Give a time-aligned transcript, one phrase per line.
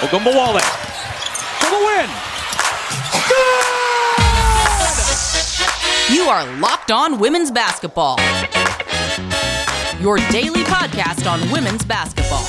[0.00, 0.60] Ogunbowale
[1.58, 2.08] for the win.
[6.14, 8.16] You are Locked On Women's Basketball.
[10.00, 12.46] Your daily podcast on women's basketball.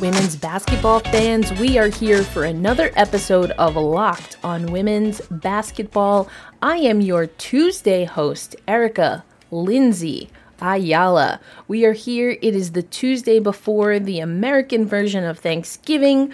[0.00, 6.30] Women's basketball fans, we are here for another episode of Locked on Women's Basketball.
[6.62, 10.30] I am your Tuesday host, Erica Lindsay
[10.60, 11.40] Ayala.
[11.66, 12.36] We are here.
[12.42, 16.32] It is the Tuesday before the American version of Thanksgiving.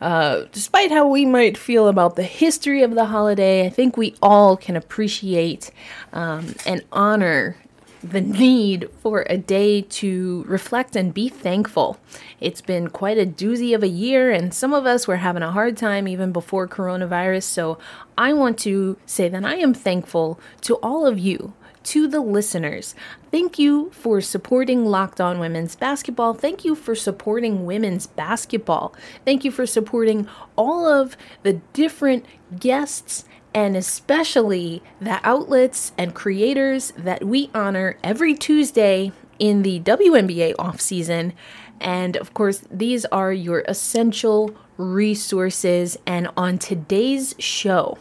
[0.00, 4.14] Uh, despite how we might feel about the history of the holiday, I think we
[4.22, 5.70] all can appreciate
[6.12, 7.56] um, and honor
[8.02, 11.98] the need for a day to reflect and be thankful.
[12.40, 15.50] It's been quite a doozy of a year, and some of us were having a
[15.50, 17.44] hard time even before coronavirus.
[17.44, 17.78] So
[18.16, 21.54] I want to say that I am thankful to all of you
[21.86, 22.94] to the listeners.
[23.30, 26.34] Thank you for supporting Locked On Women's Basketball.
[26.34, 28.94] Thank you for supporting women's basketball.
[29.24, 32.26] Thank you for supporting all of the different
[32.58, 40.54] guests and especially the outlets and creators that we honor every Tuesday in the WNBA
[40.56, 41.32] offseason.
[41.80, 45.96] And of course, these are your essential resources.
[46.06, 47.96] And on today's show,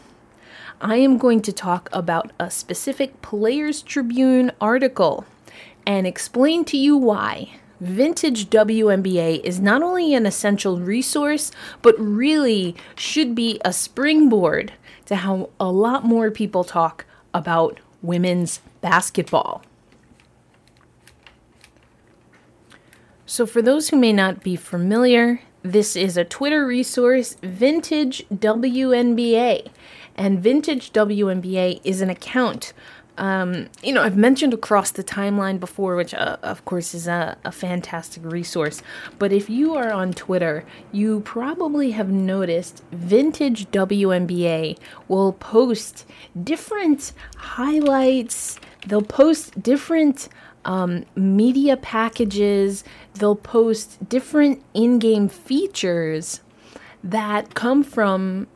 [0.87, 5.25] I am going to talk about a specific Players Tribune article
[5.83, 12.75] and explain to you why vintage WNBA is not only an essential resource, but really
[12.93, 14.73] should be a springboard
[15.07, 19.63] to how a lot more people talk about women's basketball.
[23.25, 29.71] So, for those who may not be familiar, this is a Twitter resource, Vintage WNBA.
[30.15, 32.73] And Vintage WNBA is an account.
[33.17, 37.37] Um, you know, I've mentioned across the timeline before, which uh, of course is a,
[37.45, 38.81] a fantastic resource.
[39.19, 46.05] But if you are on Twitter, you probably have noticed Vintage WNBA will post
[46.41, 50.27] different highlights, they'll post different
[50.65, 56.41] um, media packages, they'll post different in game features
[57.03, 58.47] that come from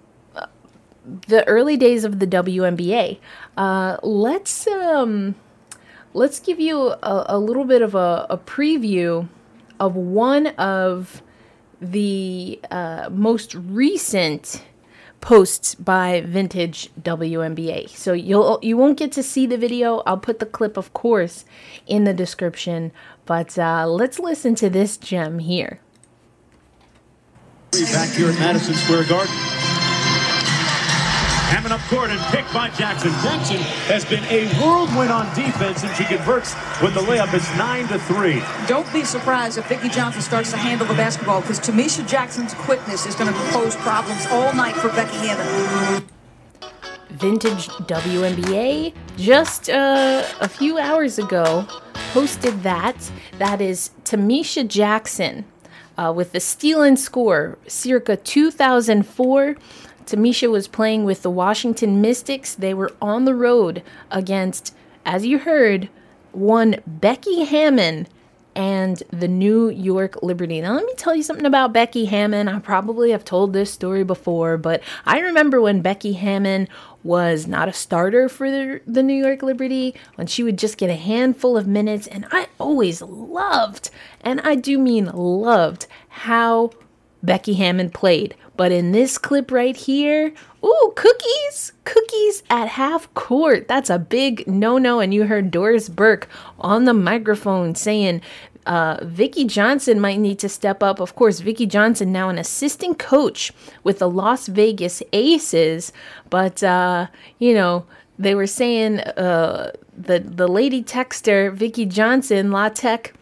[1.27, 3.19] the early days of the WNBA.
[3.57, 5.35] Uh, let's um,
[6.13, 9.27] let's give you a, a little bit of a, a, preview
[9.79, 11.21] of one of
[11.81, 14.63] the uh, most recent
[15.21, 17.89] posts by Vintage WNBA.
[17.89, 20.01] So you'll you won't get to see the video.
[20.05, 21.45] I'll put the clip, of course,
[21.87, 22.91] in the description.
[23.25, 25.79] But uh, let's listen to this gem here.
[27.71, 29.68] Back here at Madison Square Garden.
[31.49, 33.09] Hammon up court and picked by Jackson.
[33.23, 33.57] Jackson
[33.89, 37.33] has been a whirlwind on defense and she converts with the layup.
[37.33, 38.41] It's 9 to 3.
[38.67, 43.07] Don't be surprised if Vicki Johnson starts to handle the basketball because Tamicha Jackson's quickness
[43.07, 46.07] is going to pose problems all night for Becky Hammon.
[47.09, 51.65] Vintage WNBA just uh, a few hours ago
[52.13, 53.11] posted that.
[53.39, 55.45] That is Tamicha Jackson
[55.97, 59.55] uh, with the steal and score circa 2004.
[60.09, 62.55] Tamicha was playing with the Washington Mystics.
[62.55, 64.75] They were on the road against,
[65.05, 65.89] as you heard,
[66.31, 68.07] one Becky Hammon
[68.55, 70.59] and the New York Liberty.
[70.59, 72.47] Now, let me tell you something about Becky Hammon.
[72.47, 76.67] I probably have told this story before, but I remember when Becky Hammon
[77.03, 80.89] was not a starter for the, the New York Liberty, when she would just get
[80.89, 83.91] a handful of minutes, and I always loved,
[84.21, 86.71] and I do mean loved, how
[87.23, 88.35] Becky Hammon played.
[88.59, 93.69] But in this clip right here, ooh, cookies, cookies at half court.
[93.69, 94.99] That's a big no no.
[94.99, 96.27] And you heard Doris Burke
[96.59, 98.19] on the microphone saying,
[98.65, 100.99] uh, Vicki Johnson might need to step up.
[100.99, 103.53] Of course, Vicki Johnson now an assistant coach
[103.85, 105.93] with the Las Vegas Aces,
[106.29, 107.85] but uh, you know
[108.17, 113.13] they were saying uh, the the Lady Techster Vicki Johnson, La Tech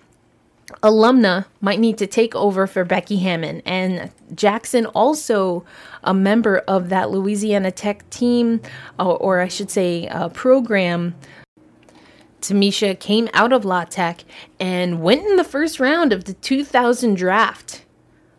[0.88, 3.62] alumna might need to take over for Becky Hammon.
[3.66, 5.66] And Jackson, also
[6.04, 8.62] a member of that Louisiana Tech team,
[8.98, 11.16] or, or I should say, uh, program.
[12.42, 14.24] Tamicha came out of La Tech
[14.60, 17.84] and went in the first round of the 2000 draft.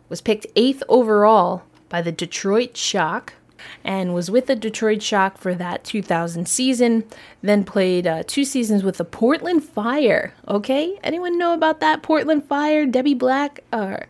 [0.07, 3.33] Was picked eighth overall by the Detroit Shock
[3.83, 7.03] and was with the Detroit Shock for that 2000 season.
[7.41, 10.33] Then played uh, two seasons with the Portland Fire.
[10.47, 12.85] Okay, anyone know about that Portland Fire?
[12.85, 14.07] Debbie Black or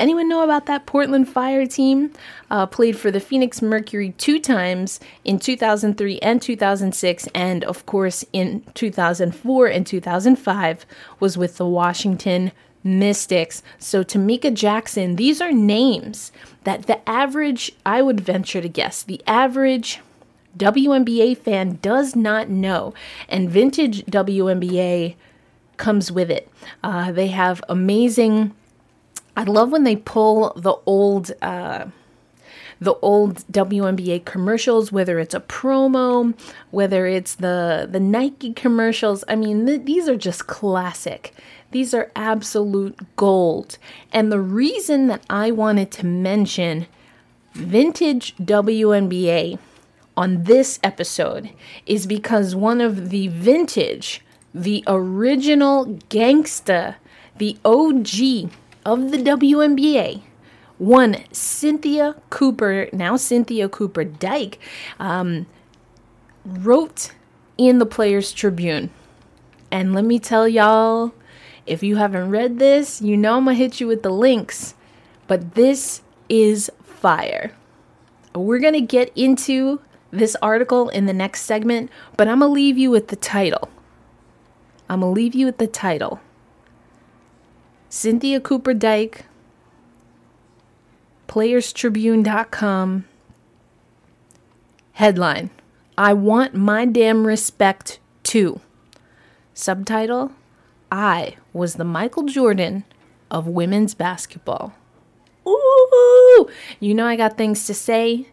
[0.00, 2.10] anyone know about that Portland Fire team?
[2.50, 8.24] Uh, played for the Phoenix Mercury two times in 2003 and 2006, and of course
[8.32, 10.86] in 2004 and 2005
[11.20, 12.50] was with the Washington
[12.82, 13.62] Mystics.
[13.78, 16.32] So, Tamika Jackson, these are names
[16.64, 20.00] that the average, I would venture to guess, the average
[20.56, 22.94] WNBA fan does not know.
[23.28, 25.14] And vintage WNBA
[25.76, 26.48] comes with it.
[26.82, 28.54] Uh, they have amazing.
[29.36, 31.32] I love when they pull the old.
[31.42, 31.86] Uh,
[32.82, 36.34] the old WNBA commercials, whether it's a promo,
[36.70, 39.22] whether it's the the Nike commercials.
[39.28, 41.34] I mean, th- these are just classic.
[41.70, 43.78] These are absolute gold.
[44.12, 46.86] And the reason that I wanted to mention
[47.54, 49.58] vintage WNBA
[50.16, 51.50] on this episode
[51.86, 54.22] is because one of the vintage,
[54.54, 56.96] the original gangsta,
[57.38, 58.50] the OG
[58.84, 60.22] of the WNBA,
[60.78, 64.58] one Cynthia Cooper, now Cynthia Cooper Dyke,
[64.98, 65.46] um,
[66.44, 67.12] wrote
[67.58, 68.90] in the Players Tribune.
[69.70, 71.12] And let me tell y'all,
[71.70, 74.74] if you haven't read this, you know I'm gonna hit you with the links.
[75.28, 77.52] But this is fire.
[78.34, 79.80] We're gonna get into
[80.10, 83.70] this article in the next segment, but I'm gonna leave you with the title.
[84.88, 86.20] I'm gonna leave you with the title.
[87.88, 89.26] Cynthia Cooper Dyke,
[91.28, 93.04] PlayersTribune.com.
[94.92, 95.50] Headline
[95.96, 98.60] I want my damn respect too.
[99.54, 100.32] Subtitle
[100.90, 102.84] I was the Michael Jordan
[103.30, 104.74] of women's basketball.
[105.46, 106.48] Ooh,
[106.80, 108.26] you know I got things to say.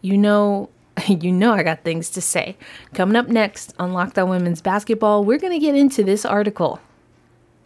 [0.00, 0.70] You know,
[1.08, 2.56] you know I got things to say.
[2.92, 6.80] Coming up next on Locked On Women's Basketball, we're gonna get into this article.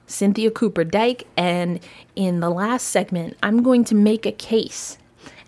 [0.07, 1.81] Cynthia Cooper Dyke, and
[2.17, 4.97] in the last segment, I'm going to make a case.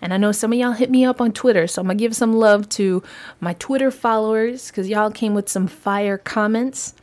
[0.01, 2.15] And I know some of y'all hit me up on Twitter, so I'm gonna give
[2.15, 3.01] some love to
[3.39, 6.93] my Twitter followers because y'all came with some fire comments.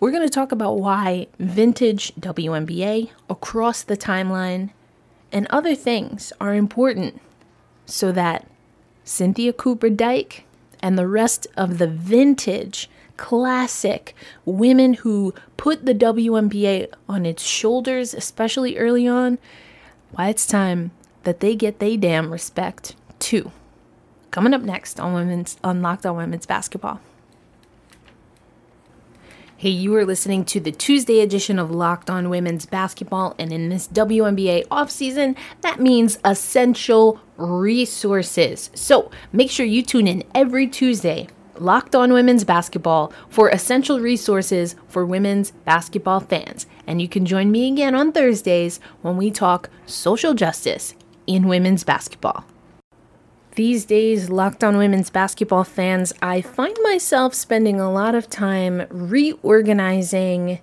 [0.00, 4.70] We're going to talk about why vintage WNBA across the timeline
[5.30, 7.20] and other things are important
[7.84, 8.46] so that
[9.04, 10.44] Cynthia Cooper Dyke
[10.80, 12.88] and the rest of the vintage
[13.18, 14.14] classic
[14.46, 19.36] women who put the WNBA on its shoulders, especially early on,
[20.12, 20.92] why it's time
[21.24, 23.52] that they get they damn respect too.
[24.30, 27.00] Coming up next on women's on Locked On Women's Basketball.
[29.60, 33.68] Hey, you are listening to the Tuesday edition of Locked On Women's Basketball, and in
[33.68, 38.70] this WNBA offseason, that means essential resources.
[38.74, 41.28] So make sure you tune in every Tuesday,
[41.58, 46.66] Locked On Women's Basketball, for essential resources for women's basketball fans.
[46.86, 50.94] And you can join me again on Thursdays when we talk social justice
[51.26, 52.46] in women's basketball.
[53.60, 58.86] These days, Locked On Women's Basketball fans, I find myself spending a lot of time
[58.88, 60.60] reorganizing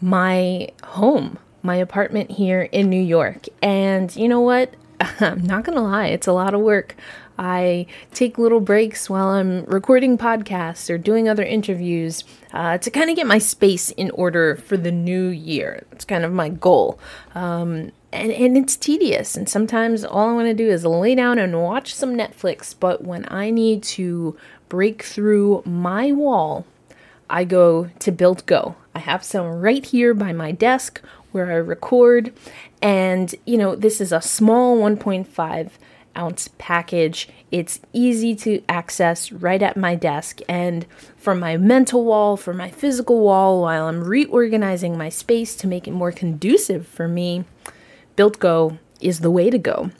[0.00, 3.48] my home, my apartment here in New York.
[3.60, 4.76] And you know what?
[5.20, 6.96] I'm not going to lie, it's a lot of work.
[7.38, 12.24] I take little breaks while I'm recording podcasts or doing other interviews
[12.54, 15.84] uh, to kind of get my space in order for the new year.
[15.90, 16.98] That's kind of my goal.
[17.34, 19.36] Um, and, and it's tedious.
[19.36, 22.74] And sometimes all I want to do is lay down and watch some Netflix.
[22.78, 24.36] But when I need to
[24.68, 26.66] break through my wall,
[27.28, 28.74] I go to Built Go.
[28.94, 31.00] I have some right here by my desk
[31.32, 32.32] where I record.
[32.82, 35.70] And, you know, this is a small 1.5
[36.16, 37.28] ounce package.
[37.52, 40.40] It's easy to access right at my desk.
[40.48, 45.68] And for my mental wall, for my physical wall, while I'm reorganizing my space to
[45.68, 47.44] make it more conducive for me,
[48.16, 49.90] Built Go is the way to go.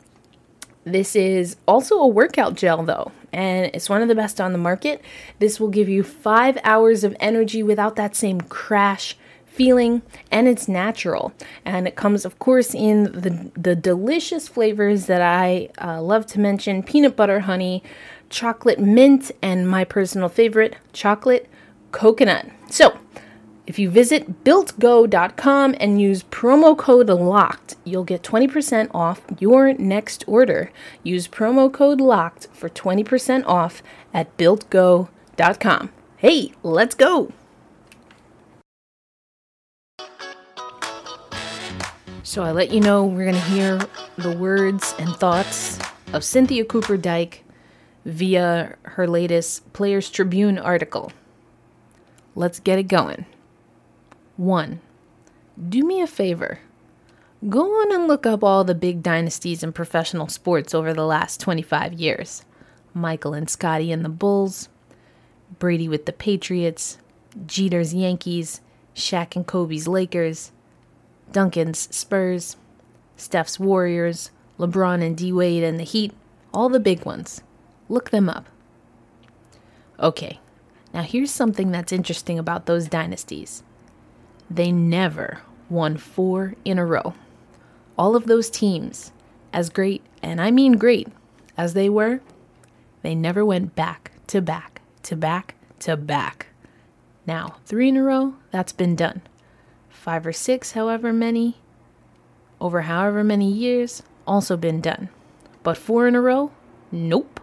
[0.85, 4.59] This is also a workout gel, though, and it's one of the best on the
[4.59, 5.03] market.
[5.39, 10.01] This will give you five hours of energy without that same crash feeling,
[10.31, 11.33] and it's natural.
[11.65, 16.41] And it comes, of course, in the, the delicious flavors that I uh, love to
[16.41, 17.83] mention peanut butter, honey,
[18.31, 21.47] chocolate mint, and my personal favorite, chocolate
[21.93, 22.47] coconut.
[22.71, 22.97] So,
[23.67, 30.25] if you visit builtgo.com and use promo code LOCKED, you'll get 20% off your next
[30.27, 30.73] order.
[31.03, 35.91] Use promo code LOCKED for 20% off at builtgo.com.
[36.17, 37.33] Hey, let's go!
[42.23, 43.81] So I let you know we're going to hear
[44.17, 45.79] the words and thoughts
[46.13, 47.45] of Cynthia Cooper Dyke
[48.05, 51.13] via her latest Players Tribune article.
[52.35, 53.27] Let's get it going.
[54.41, 54.81] 1.
[55.69, 56.61] Do me a favor.
[57.51, 61.41] Go on and look up all the big dynasties in professional sports over the last
[61.41, 62.47] 25 years.
[62.95, 64.71] Michael and Scottie and the Bulls,
[65.59, 66.97] Brady with the Patriots,
[67.45, 68.63] Jeter's Yankees,
[68.95, 70.53] Shaq and Kobe's Lakers,
[71.31, 72.57] Duncan's Spurs,
[73.17, 76.15] Steph's Warriors, LeBron and D Wade and the Heat,
[76.55, 77.43] all the big ones.
[77.91, 78.49] Look them up.
[79.99, 80.41] Okay,
[80.95, 83.63] now here's something that's interesting about those dynasties
[84.51, 87.15] they never won four in a row.
[87.97, 89.13] All of those teams,
[89.53, 91.09] as great, and I mean great,
[91.57, 92.21] as they were,
[93.03, 96.47] they never went back to back to back to back.
[97.27, 99.23] Now, three in a row, that's been done.
[99.89, 101.59] Five or six, however many,
[102.61, 105.09] over however many years, also been done.
[105.63, 106.51] But four in a row?
[106.91, 107.41] Nope.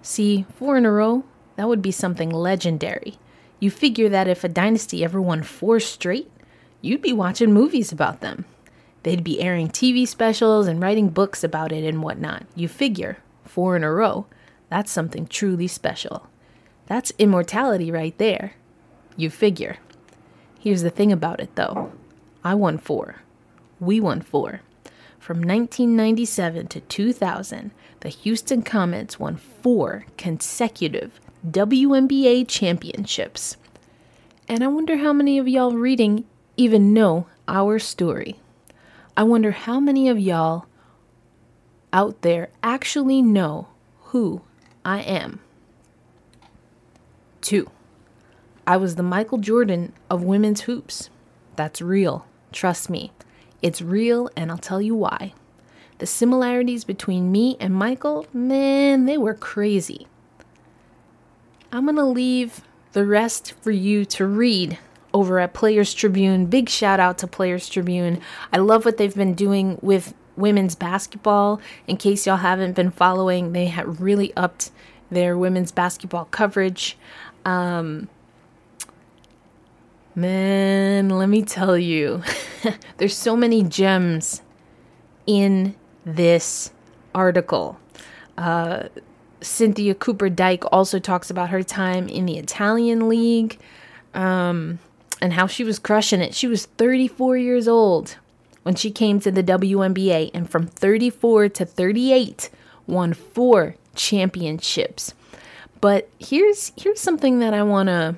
[0.00, 1.24] See, four in a row,
[1.56, 3.18] that would be something legendary.
[3.60, 6.30] You figure that if a dynasty ever won four straight,
[6.80, 8.44] you'd be watching movies about them.
[9.02, 12.46] They'd be airing TV specials and writing books about it and whatnot.
[12.54, 14.26] You figure, four in a row,
[14.68, 16.28] that's something truly special.
[16.86, 18.54] That's immortality right there.
[19.16, 19.78] You figure.
[20.58, 21.92] Here's the thing about it though
[22.44, 23.22] I won four.
[23.80, 24.60] We won four.
[25.18, 27.70] From 1997 to 2000,
[28.00, 33.56] the Houston Comets won four consecutive WNBA championships.
[34.48, 36.24] And I wonder how many of y'all reading
[36.58, 38.38] even know our story.
[39.16, 40.66] I wonder how many of y'all
[41.92, 43.68] out there actually know
[44.06, 44.42] who
[44.84, 45.40] I am.
[47.40, 47.70] Two,
[48.66, 51.08] I was the Michael Jordan of women's hoops.
[51.56, 52.26] That's real.
[52.52, 53.12] Trust me.
[53.62, 55.32] It's real, and I'll tell you why.
[55.98, 60.06] The similarities between me and Michael, man, they were crazy.
[61.72, 62.62] I'm going to leave
[62.92, 64.78] the rest for you to read
[65.18, 66.46] over at Players Tribune.
[66.46, 68.20] Big shout out to Players Tribune.
[68.52, 71.60] I love what they've been doing with women's basketball.
[71.88, 74.70] In case y'all haven't been following, they have really upped
[75.10, 76.96] their women's basketball coverage.
[77.44, 78.08] Um,
[80.14, 82.22] man, let me tell you,
[82.98, 84.42] there's so many gems
[85.26, 86.70] in this
[87.12, 87.76] article.
[88.36, 88.84] Uh,
[89.40, 93.58] Cynthia Cooper Dyke also talks about her time in the Italian League
[94.14, 94.78] um,
[95.20, 96.34] and how she was crushing it.
[96.34, 98.16] She was 34 years old
[98.62, 102.50] when she came to the WNBA, and from 34 to 38,
[102.86, 105.14] won four championships.
[105.80, 108.16] But here's here's something that I wanna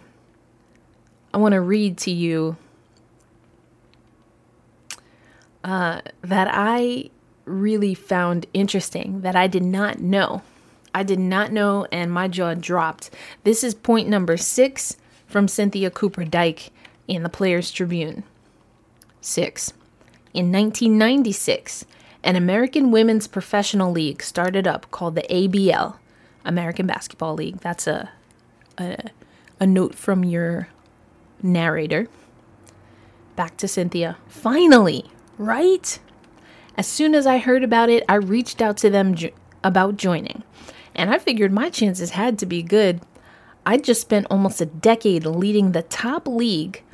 [1.33, 2.57] I wanna read to you
[5.63, 7.11] uh, that I
[7.45, 10.43] really found interesting that I did not know.
[10.95, 13.11] I did not know, and my jaw dropped.
[13.45, 16.73] This is point number six from Cynthia Cooper Dyke
[17.11, 18.23] in the Players Tribune.
[19.21, 19.73] Six.
[20.33, 21.85] In 1996,
[22.23, 25.97] an American women's professional league started up called the ABL,
[26.45, 27.59] American Basketball League.
[27.59, 28.11] That's a,
[28.79, 29.11] a,
[29.59, 30.69] a note from your
[31.43, 32.07] narrator.
[33.35, 34.17] Back to Cynthia.
[34.29, 35.05] Finally,
[35.37, 35.99] right?
[36.77, 39.17] As soon as I heard about it, I reached out to them
[39.65, 40.45] about joining.
[40.95, 43.01] And I figured my chances had to be good.
[43.67, 46.85] I'd just spent almost a decade leading the top league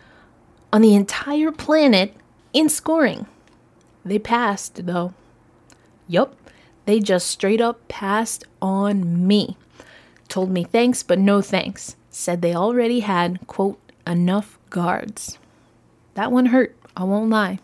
[0.73, 2.14] on the entire planet
[2.52, 3.26] in scoring.
[4.04, 5.14] They passed, though.
[6.08, 6.37] Yup,
[6.85, 9.56] they just straight up passed on me.
[10.28, 11.96] Told me thanks, but no thanks.
[12.11, 15.38] Said they already had, quote, enough guards.
[16.14, 17.58] That one hurt, I won't lie.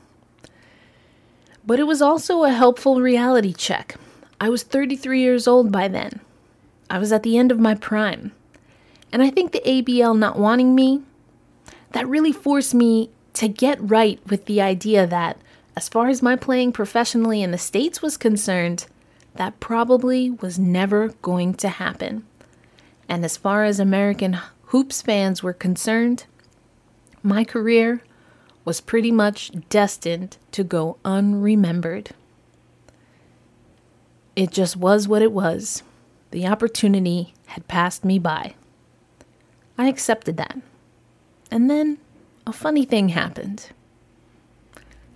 [1.65, 3.97] But it was also a helpful reality check.
[4.41, 6.21] I was 33 years old by then.
[6.91, 8.33] I was at the end of my prime.
[9.13, 11.03] And I think the ABL not wanting me,
[11.93, 15.39] that really forced me to get right with the idea that,
[15.77, 18.87] as far as my playing professionally in the States was concerned,
[19.37, 22.27] that probably was never going to happen.
[23.09, 26.27] And as far as American Hoops fans were concerned,
[27.23, 28.03] my career
[28.65, 32.11] was pretty much destined to go unremembered.
[34.37, 35.83] It just was what it was.
[36.31, 38.55] The opportunity had passed me by.
[39.77, 40.59] I accepted that.
[41.53, 41.99] And then
[42.47, 43.73] a funny thing happened.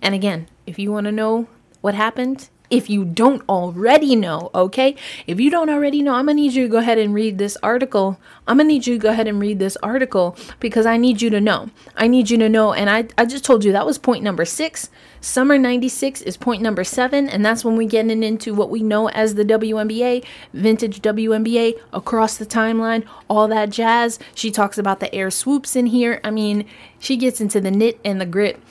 [0.03, 1.47] And again, if you want to know
[1.81, 4.95] what happened, if you don't already know, okay?
[5.25, 7.57] If you don't already know, I'm gonna need you to go ahead and read this
[7.63, 8.19] article.
[8.47, 11.29] I'm gonna need you to go ahead and read this article because I need you
[11.29, 11.69] to know.
[11.95, 12.73] I need you to know.
[12.73, 14.89] And I, I just told you that was point number six.
[15.21, 17.29] Summer 96 is point number seven.
[17.29, 22.37] And that's when we get into what we know as the WNBA, vintage WNBA, across
[22.37, 24.19] the timeline, all that jazz.
[24.35, 26.19] She talks about the Air Swoopes in here.
[26.23, 26.65] I mean,
[26.99, 28.61] she gets into the knit and the grit.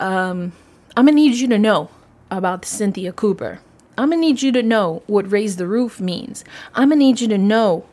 [0.00, 0.52] Um,
[0.96, 1.90] I'm gonna need you to know
[2.36, 3.60] about Cynthia Cooper.
[3.98, 6.44] I'm gonna need you to know what raise the roof means.
[6.74, 7.84] I'm gonna need you to know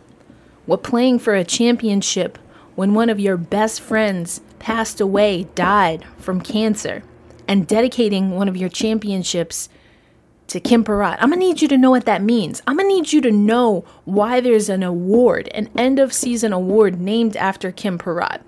[0.65, 2.37] what playing for a championship
[2.75, 7.03] when one of your best friends passed away, died from cancer,
[7.47, 9.67] and dedicating one of your championships
[10.47, 11.17] to Kim Perrot.
[11.19, 12.61] I'm gonna need you to know what that means.
[12.65, 16.99] I'm gonna need you to know why there's an award, an end of season award
[17.01, 18.39] named after Kim Perrot.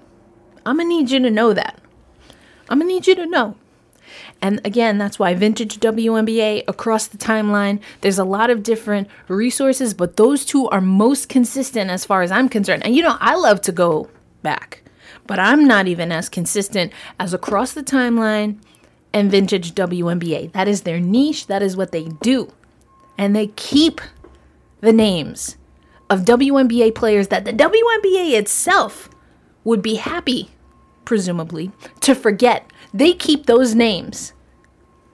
[0.66, 1.80] I'm gonna need you to know that.
[2.70, 3.56] I'm gonna need you to know.
[4.42, 9.94] And again, that's why Vintage WNBA across the timeline, there's a lot of different resources,
[9.94, 12.84] but those two are most consistent as far as I'm concerned.
[12.86, 14.10] And you know, I love to go
[14.42, 14.84] back,
[15.28, 18.58] but I'm not even as consistent as across the timeline
[19.14, 20.52] and Vintage WNBA.
[20.54, 22.52] That is their niche, that is what they do.
[23.18, 24.02] And they keep
[24.80, 25.58] the names
[26.10, 29.10] of WNBA players that the WNBA itself
[29.64, 30.50] would be happy,
[31.06, 34.34] presumably, to forget they keep those names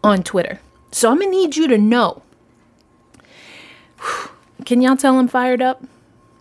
[0.03, 0.59] on Twitter.
[0.91, 2.23] So I'm going to need you to know.
[4.65, 5.83] Can y'all tell I'm fired up?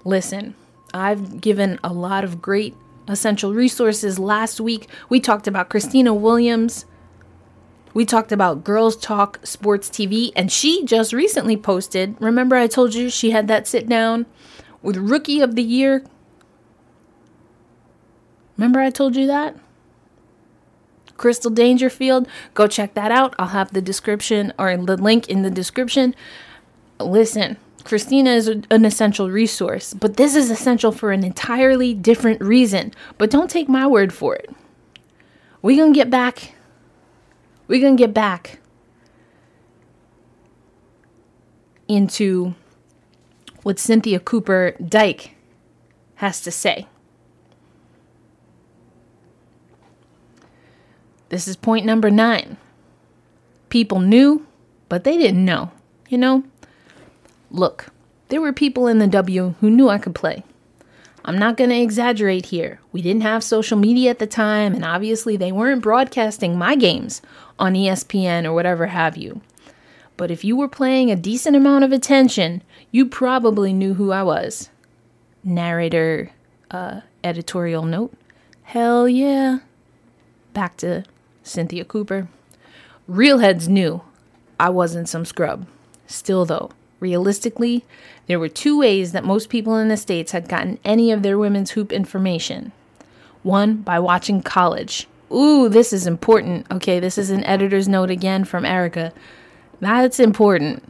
[0.05, 0.55] Listen,
[0.95, 2.75] I've given a lot of great
[3.09, 4.19] essential resources.
[4.19, 6.87] Last week, we talked about Christina Williams.
[7.95, 12.15] We talked about Girls Talk Sports TV, and she just recently posted.
[12.21, 14.27] Remember, I told you she had that sit down
[14.83, 16.05] with Rookie of the Year?
[18.57, 19.57] Remember, I told you that?
[21.17, 22.29] Crystal Dangerfield.
[22.55, 23.35] Go check that out.
[23.39, 26.15] I'll have the description or the link in the description.
[27.01, 32.93] Listen, Christina is an essential resource, but this is essential for an entirely different reason.
[33.19, 34.51] But don't take my word for it.
[35.63, 36.55] We're going to get back.
[37.69, 38.59] We're going to get back
[41.89, 42.55] into
[43.63, 45.37] what Cynthia Cooper Dyke
[46.17, 46.87] has to say.
[51.29, 52.57] This is point number nine.
[53.69, 54.47] People knew,
[54.89, 55.73] but they didn't know.
[56.09, 56.45] You know?
[57.51, 57.87] Look,
[58.29, 60.45] there were people in the W who knew I could play.
[61.25, 62.79] I'm not going to exaggerate here.
[62.93, 67.21] We didn't have social media at the time, and obviously they weren't broadcasting my games
[67.59, 69.41] on ESPN or whatever have you.
[70.17, 74.23] But if you were paying a decent amount of attention, you probably knew who I
[74.23, 74.71] was.
[75.43, 76.31] Narrator,
[76.71, 78.15] uh, editorial note.
[78.63, 79.59] Hell yeah.
[80.55, 81.05] Back to
[81.47, 82.29] Cynthia Cooper.
[83.07, 84.03] Real heads knew
[84.59, 85.67] I wasn't some scrub.
[86.07, 87.85] Still, though, realistically,
[88.27, 91.39] there were two ways that most people in the States had gotten any of their
[91.39, 92.73] women's hoop information.
[93.43, 95.07] One, by watching college.
[95.33, 96.67] Ooh, this is important.
[96.71, 99.13] Okay, this is an editor's note again from Erica.
[99.81, 100.83] That's important.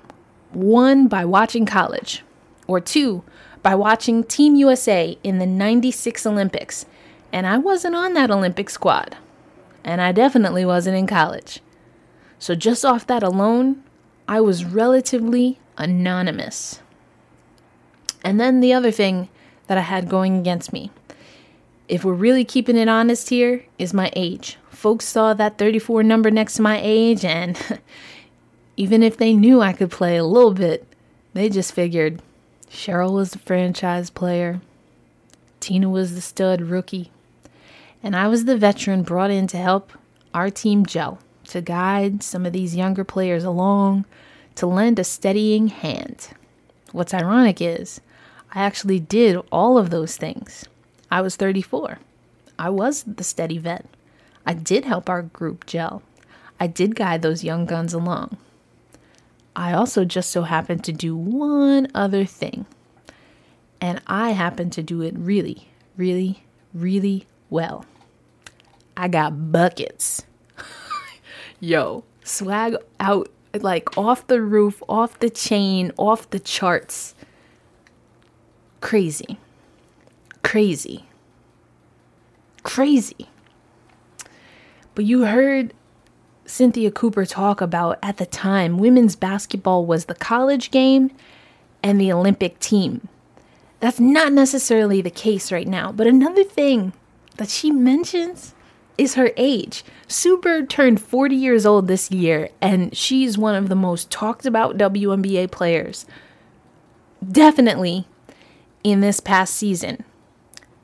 [0.52, 2.22] One, by watching college.
[2.66, 3.22] Or two,
[3.62, 6.86] by watching Team USA in the 96 Olympics.
[7.32, 9.16] And I wasn't on that Olympic squad
[9.86, 11.60] and I definitely wasn't in college.
[12.38, 13.82] So, just off that alone,
[14.28, 16.80] I was relatively anonymous.
[18.22, 19.28] And then the other thing
[19.68, 20.90] that I had going against me,
[21.88, 24.58] if we're really keeping it honest here, is my age.
[24.70, 27.80] Folks saw that 34 number next to my age, and
[28.76, 30.86] even if they knew I could play a little bit,
[31.32, 32.20] they just figured
[32.68, 34.60] Sheryl was the franchise player,
[35.60, 37.10] Tina was the stud rookie,
[38.06, 39.90] and I was the veteran brought in to help
[40.32, 44.04] our team gel, to guide some of these younger players along,
[44.54, 46.28] to lend a steadying hand.
[46.92, 48.00] What's ironic is,
[48.54, 50.66] I actually did all of those things.
[51.10, 51.98] I was 34.
[52.56, 53.86] I was the steady vet.
[54.46, 56.04] I did help our group gel.
[56.60, 58.36] I did guide those young guns along.
[59.56, 62.66] I also just so happened to do one other thing.
[63.80, 67.84] And I happened to do it really, really, really well.
[68.96, 70.24] I got buckets.
[71.60, 77.14] Yo, swag out like off the roof, off the chain, off the charts.
[78.80, 79.38] Crazy.
[80.42, 81.06] Crazy.
[82.62, 83.28] Crazy.
[84.94, 85.74] But you heard
[86.46, 91.10] Cynthia Cooper talk about at the time women's basketball was the college game
[91.82, 93.08] and the Olympic team.
[93.80, 95.92] That's not necessarily the case right now.
[95.92, 96.92] But another thing
[97.36, 98.54] that she mentions
[98.98, 99.84] is her age.
[100.08, 104.46] Sue Bird turned 40 years old this year, and she's one of the most talked
[104.46, 106.06] about WNBA players.
[107.26, 108.06] Definitely
[108.84, 110.04] in this past season.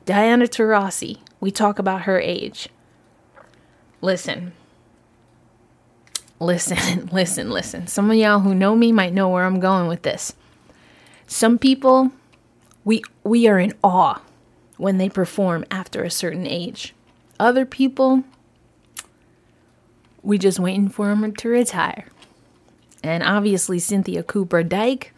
[0.05, 2.69] Diana Taurasi, we talk about her age.
[4.01, 4.53] Listen.
[6.41, 7.87] Listen, listen, listen.
[7.87, 10.35] Some of y'all who know me might know where I'm going with this.
[11.27, 12.11] Some people
[12.85, 14.21] we we are in awe
[14.77, 16.95] when they perform after a certain age.
[17.43, 18.23] Other people,
[20.23, 22.07] we just waiting for them to retire.
[23.03, 25.13] And obviously, Cynthia Cooper Dyke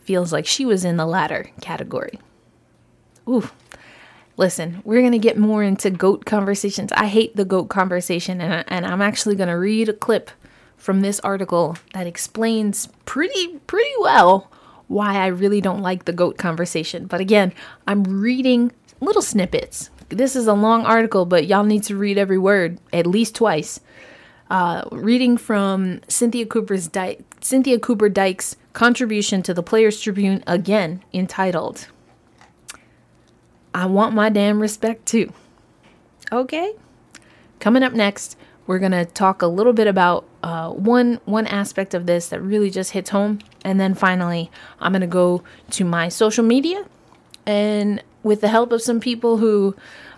[0.00, 2.20] feels like she was in the latter category.
[3.28, 3.50] Ooh,
[4.36, 6.92] listen, we're going to get more into goat conversations.
[6.92, 10.30] I hate the goat conversation, and, I, and I'm actually going to read a clip
[10.76, 14.52] from this article that explains pretty pretty well
[14.86, 17.06] why I really don't like the goat conversation.
[17.06, 17.52] But again,
[17.88, 19.90] I'm reading little snippets.
[20.10, 23.80] This is a long article, but y'all need to read every word at least twice.
[24.50, 26.90] Uh, reading from Cynthia Cooper's
[27.40, 31.86] Cynthia Cooper Dykes' contribution to the Players Tribune again, entitled
[33.72, 35.32] "I Want My Damn Respect Too."
[36.32, 36.74] Okay.
[37.60, 42.06] Coming up next, we're gonna talk a little bit about uh, one one aspect of
[42.06, 46.44] this that really just hits home, and then finally, I'm gonna go to my social
[46.44, 46.84] media,
[47.46, 49.74] and with the help of some people who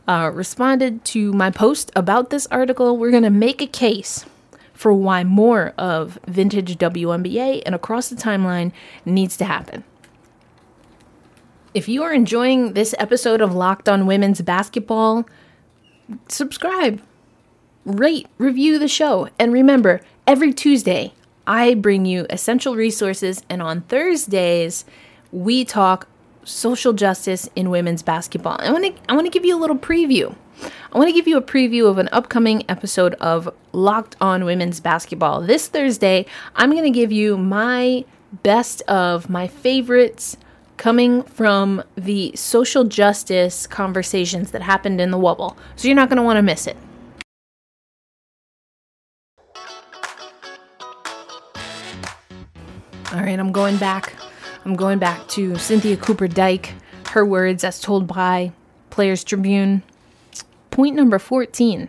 [0.08, 4.24] uh, responded to my post about this article, we're gonna make a case
[4.72, 8.72] for why more of vintage WNBA and across the timeline
[9.04, 9.84] needs to happen.
[11.74, 15.24] If you are enjoying this episode of Locked on Women's Basketball,
[16.28, 17.00] subscribe
[17.84, 19.28] rate, review the show.
[19.38, 21.12] And remember, every Tuesday,
[21.46, 24.84] I bring you essential resources, and on Thursdays,
[25.32, 26.06] we talk
[26.44, 28.56] social justice in women's basketball.
[28.60, 30.34] I want to I want to give you a little preview.
[30.92, 34.80] I want to give you a preview of an upcoming episode of Locked On Women's
[34.80, 35.40] Basketball.
[35.40, 38.04] This Thursday, I'm going to give you my
[38.42, 40.36] best of my favorites
[40.76, 45.56] coming from the social justice conversations that happened in the wubble.
[45.76, 46.76] So you're not going to want to miss it.
[53.12, 54.14] All right, I'm going back.
[54.64, 56.74] I'm going back to Cynthia Cooper Dyke,
[57.10, 58.52] her words as told by
[58.90, 59.82] Players Tribune.
[60.70, 61.88] Point number 14.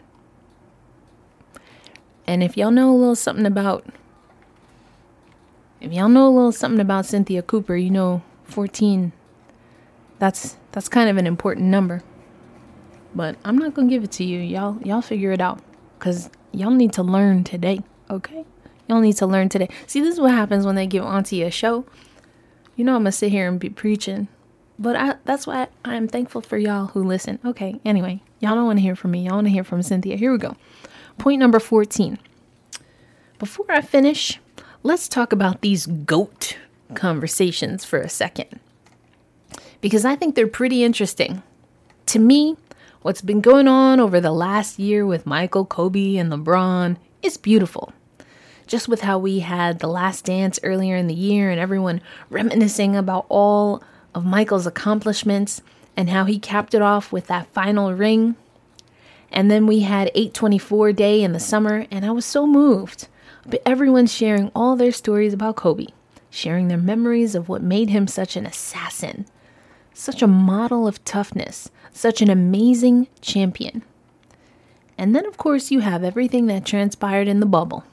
[2.26, 3.86] And if y'all know a little something about
[5.82, 9.12] if y'all know a little something about Cynthia Cooper, you know 14
[10.18, 12.02] that's that's kind of an important number.
[13.14, 14.40] But I'm not going to give it to you.
[14.40, 15.60] Y'all y'all figure it out
[16.00, 18.46] cuz y'all need to learn today, okay?
[18.88, 19.70] Y'all need to learn today.
[19.86, 21.86] See, this is what happens when they give Auntie a show.
[22.76, 24.28] You know, I'm gonna sit here and be preaching,
[24.80, 27.40] but I, that's why I'm thankful for y'all who listen.
[27.46, 29.26] Okay, anyway, y'all don't want to hear from me.
[29.26, 30.16] Y'all want to hear from Cynthia.
[30.16, 30.56] Here we go.
[31.18, 32.18] Point number 14.
[33.38, 34.40] Before I finish,
[34.82, 36.58] let's talk about these goat
[36.96, 38.60] conversations for a second.
[39.82, 41.44] Because I think they're pretty interesting.
[42.08, 42.58] To me,
[43.02, 47.94] what's been going on over the last year with Michael, Kobe, and LeBron is beautiful
[48.68, 52.96] just with how we had the last dance earlier in the year and everyone reminiscing
[52.96, 53.84] about all
[54.16, 55.62] of Michael's accomplishments
[55.96, 58.36] and how he capped it off with that final ring.
[59.32, 63.08] And then we had 824 day in the summer and I was so moved.
[63.46, 65.88] But everyone's sharing all their stories about Kobe,
[66.30, 69.26] sharing their memories of what made him such an assassin,
[69.94, 73.84] such a model of toughness, such an amazing champion.
[74.98, 77.84] And then, of course, you have everything that transpired in the bubble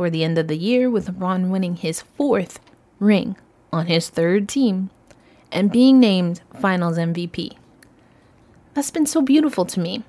[0.00, 2.58] toward the end of the year with LeBron winning his fourth
[2.98, 3.36] ring
[3.70, 4.88] on his third team
[5.52, 7.54] and being named Finals MVP.
[8.72, 10.02] That's been so beautiful to me.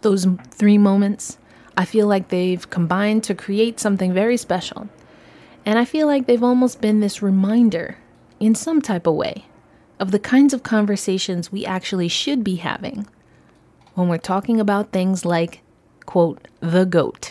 [0.00, 1.38] Those three moments,
[1.76, 4.88] I feel like they've combined to create something very special.
[5.64, 7.98] And I feel like they've almost been this reminder,
[8.40, 9.44] in some type of way,
[10.00, 13.06] of the kinds of conversations we actually should be having
[13.94, 15.60] when we're talking about things like,
[16.06, 17.30] quote, the GOAT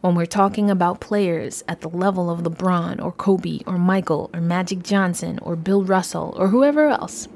[0.00, 4.40] when we're talking about players at the level of LeBron or Kobe or Michael or
[4.40, 7.28] Magic Johnson or Bill Russell or whoever else.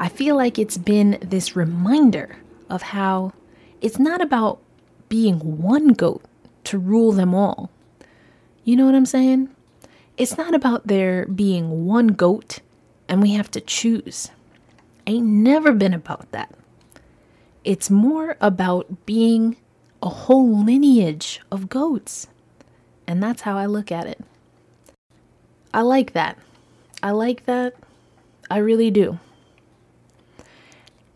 [0.00, 2.36] I feel like it's been this reminder
[2.70, 3.32] of how
[3.80, 4.58] it's not about
[5.08, 6.22] being one goat
[6.64, 7.70] to rule them all.
[8.64, 9.48] You know what I'm saying?
[10.16, 12.60] It's not about there being one goat
[13.08, 14.30] and we have to choose.
[15.06, 16.52] Ain't never been about that.
[17.64, 19.56] It's more about being
[20.06, 22.28] a whole lineage of goats.
[23.08, 24.20] And that's how I look at it.
[25.74, 26.38] I like that.
[27.02, 27.74] I like that.
[28.48, 29.18] I really do.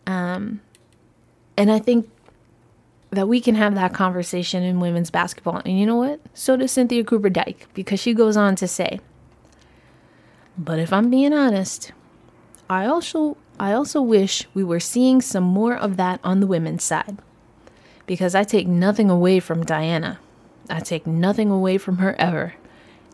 [0.05, 0.59] Um,
[1.55, 2.09] and I think
[3.11, 5.61] that we can have that conversation in women's basketball.
[5.63, 6.19] And you know what?
[6.33, 8.99] So does Cynthia Cooper Dyke, because she goes on to say,
[10.57, 11.93] but if I'm being honest,
[12.69, 16.83] I also I also wish we were seeing some more of that on the women's
[16.83, 17.19] side
[18.05, 20.19] because I take nothing away from Diana.
[20.69, 22.55] I take nothing away from her ever.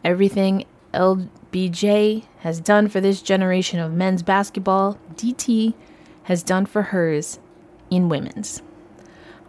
[0.04, 5.73] Everything LBJ has done for this generation of men's basketball, DT
[6.23, 7.39] has done for hers
[7.89, 8.62] in women's.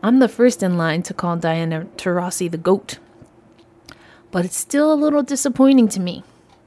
[0.02, 2.98] I'm the first in line to call Diana Taurasi the GOAT.
[4.30, 6.22] But it's still a little disappointing to me.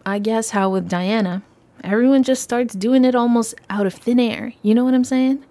[0.06, 1.44] I guess how with Diana,
[1.84, 4.54] Everyone just starts doing it almost out of thin air.
[4.62, 5.44] You know what I'm saying?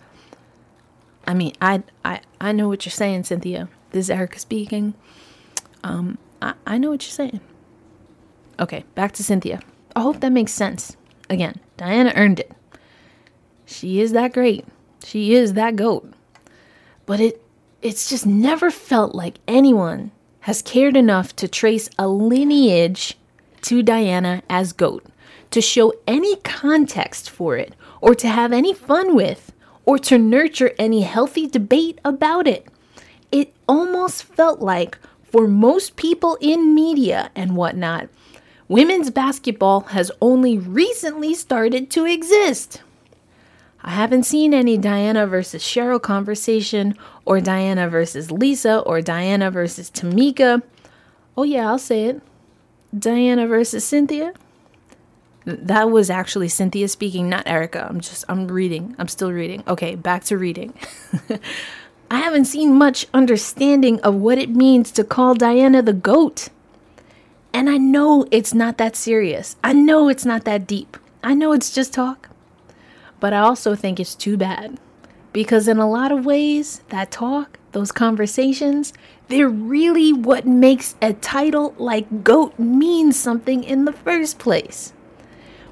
[1.26, 3.68] I mean, I I I know what you're saying, Cynthia.
[3.90, 4.94] This is Erica speaking.
[5.83, 7.40] Um, I, I know what you're saying.
[8.59, 9.61] Okay, back to Cynthia.
[9.96, 10.96] I hope that makes sense.
[11.28, 12.52] Again, Diana earned it.
[13.66, 14.66] She is that great.
[15.04, 16.12] She is that goat.
[17.06, 17.42] But it
[17.83, 23.16] it's just never felt like anyone has cared enough to trace a lineage
[23.62, 25.04] to Diana as goat,
[25.50, 29.52] to show any context for it, or to have any fun with,
[29.85, 32.66] or to nurture any healthy debate about it.
[33.33, 38.09] It almost felt like, for most people in media and whatnot,
[38.69, 42.83] women's basketball has only recently started to exist.
[43.83, 49.90] I haven't seen any Diana versus Sheryl conversation, or Diana versus Lisa, or Diana versus
[49.90, 50.62] Tamika.
[51.37, 52.23] Oh, yeah, I'll say it.
[52.97, 54.35] Diana versus Cynthia.
[55.44, 57.87] That was actually Cynthia speaking, not Erica.
[57.88, 58.94] I'm just, I'm reading.
[58.98, 59.64] I'm still reading.
[59.66, 60.74] Okay, back to reading.
[62.11, 66.48] I haven't seen much understanding of what it means to call Diana the goat.
[67.53, 69.57] And I know it's not that serious.
[69.64, 70.96] I know it's not that deep.
[71.22, 72.29] I know it's just talk.
[73.18, 74.79] But I also think it's too bad.
[75.33, 78.92] Because in a lot of ways, that talk, those conversations,
[79.29, 84.92] they're really what makes a title like GOAT mean something in the first place.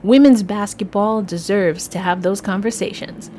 [0.09, 3.31] Women's basketball deserves to have those conversations.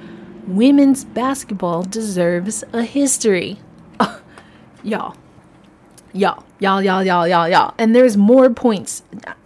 [0.46, 3.58] Women's basketball deserves a history.
[4.84, 5.16] y'all.
[6.14, 7.74] Y'all, y'all, y'all, y'all, y'all, y'all.
[7.80, 9.02] And there's more points.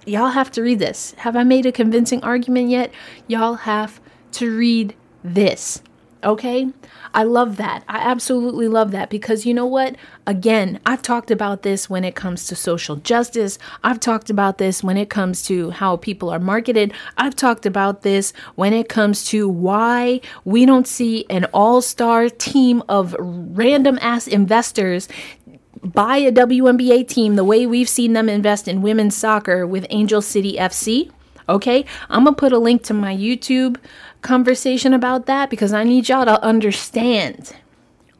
[0.06, 1.14] Y'all have to read this.
[1.20, 2.92] Have I made a convincing argument yet?
[3.28, 4.02] Y'all have
[4.34, 5.82] to read this.
[6.26, 6.72] Okay?
[7.13, 7.84] I love that.
[7.88, 9.95] I absolutely love that because you know what?
[10.26, 13.60] Again, I've talked about this when it comes to social justice.
[13.84, 16.91] I've talked about this when it comes to how people are marketed.
[17.17, 22.30] I've talked about this when it comes to why we don't see an all star
[22.30, 25.08] team of random ass investors
[25.84, 30.21] buy a WNBA team the way we've seen them invest in women's soccer with Angel
[30.21, 31.12] City FC.
[31.49, 33.78] Okay, I'm gonna put a link to my YouTube
[34.24, 37.56] conversation about that because I need y'all to understand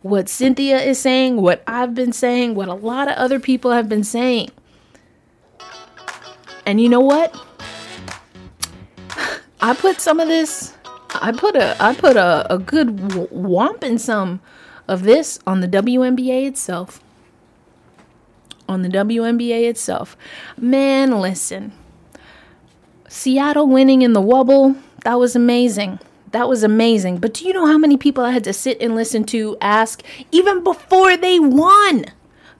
[0.04, 3.90] what Cynthia is saying, what I've been saying, what a lot of other people have
[3.90, 4.50] been saying.
[6.66, 7.36] And you know what?
[9.62, 10.74] I put some of this,
[11.16, 13.00] I put a, I put a, a good
[13.82, 14.42] in some
[14.88, 17.02] of this on the WNBA itself.
[18.68, 20.18] On the WNBA itself.
[20.58, 21.72] Man, listen.
[23.08, 26.00] Seattle winning in the wubble, that was amazing.
[26.32, 27.18] That was amazing.
[27.18, 30.02] But do you know how many people I had to sit and listen to ask
[30.32, 32.06] even before they won?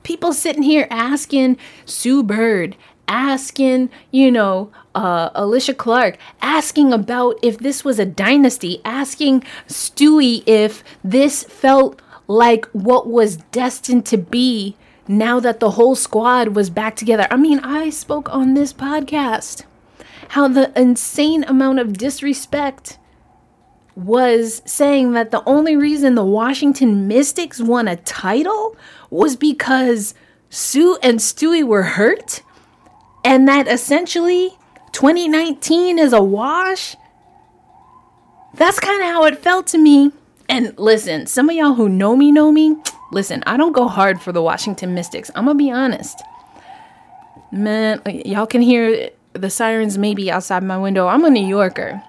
[0.04, 2.76] People sitting here asking Sue Bird,
[3.08, 10.44] asking, you know, uh, Alysha Clark, asking about if this was a dynasty, asking Stewie
[10.46, 14.76] if this felt like what was destined to be
[15.08, 17.28] now that the whole squad was back together.
[17.32, 19.64] I mean, I spoke on this podcast
[20.34, 22.98] how the insane amount of disrespect
[23.96, 28.76] was saying that the only reason the Washington Mystics won a title
[29.12, 30.16] was because
[30.50, 32.42] Sue and Stewie were hurt,
[33.24, 34.58] and that essentially
[34.94, 36.96] 2019 is a wash.
[38.56, 40.14] That's kind of how it felt to me.
[40.50, 42.76] And listen, some of y'all who know me know me.
[43.12, 45.30] Listen, I don't go hard for the Washington Mystics.
[45.36, 46.24] I'm gonna be honest.
[47.52, 51.08] Man, y'all can hear the sirens may be outside my window.
[51.08, 52.02] I'm a New Yorker.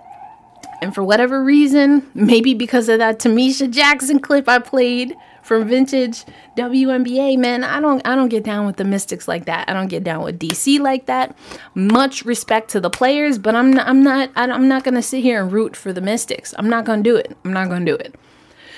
[0.82, 6.24] And for whatever reason, maybe because of that Tamicha Jackson clip I played from vintage
[6.56, 9.68] WNBA, man, I don't I don't get down with the Mystics like that.
[9.68, 11.37] I don't get down with DC like that.
[11.74, 15.22] Much respect to the players, but I'm not I'm not I'm not going to sit
[15.22, 16.54] here and root for the Mystics.
[16.58, 17.37] I'm not going to do it.
[17.44, 18.14] I'm not going to do it.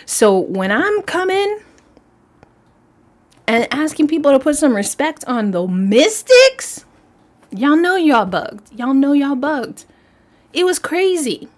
[0.06, 1.60] So when I'm coming
[3.48, 6.84] and asking people to put some respect on the Mystics,
[7.56, 8.78] Y'all know y'all bugged.
[8.78, 9.84] Y'all know y'all bugged.
[10.52, 11.48] It was crazy.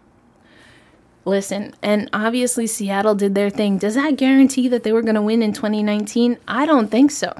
[1.24, 3.78] Listen, and obviously Seattle did their thing.
[3.78, 6.38] Does that guarantee that they were going to win in 2019?
[6.46, 7.36] I don't think so.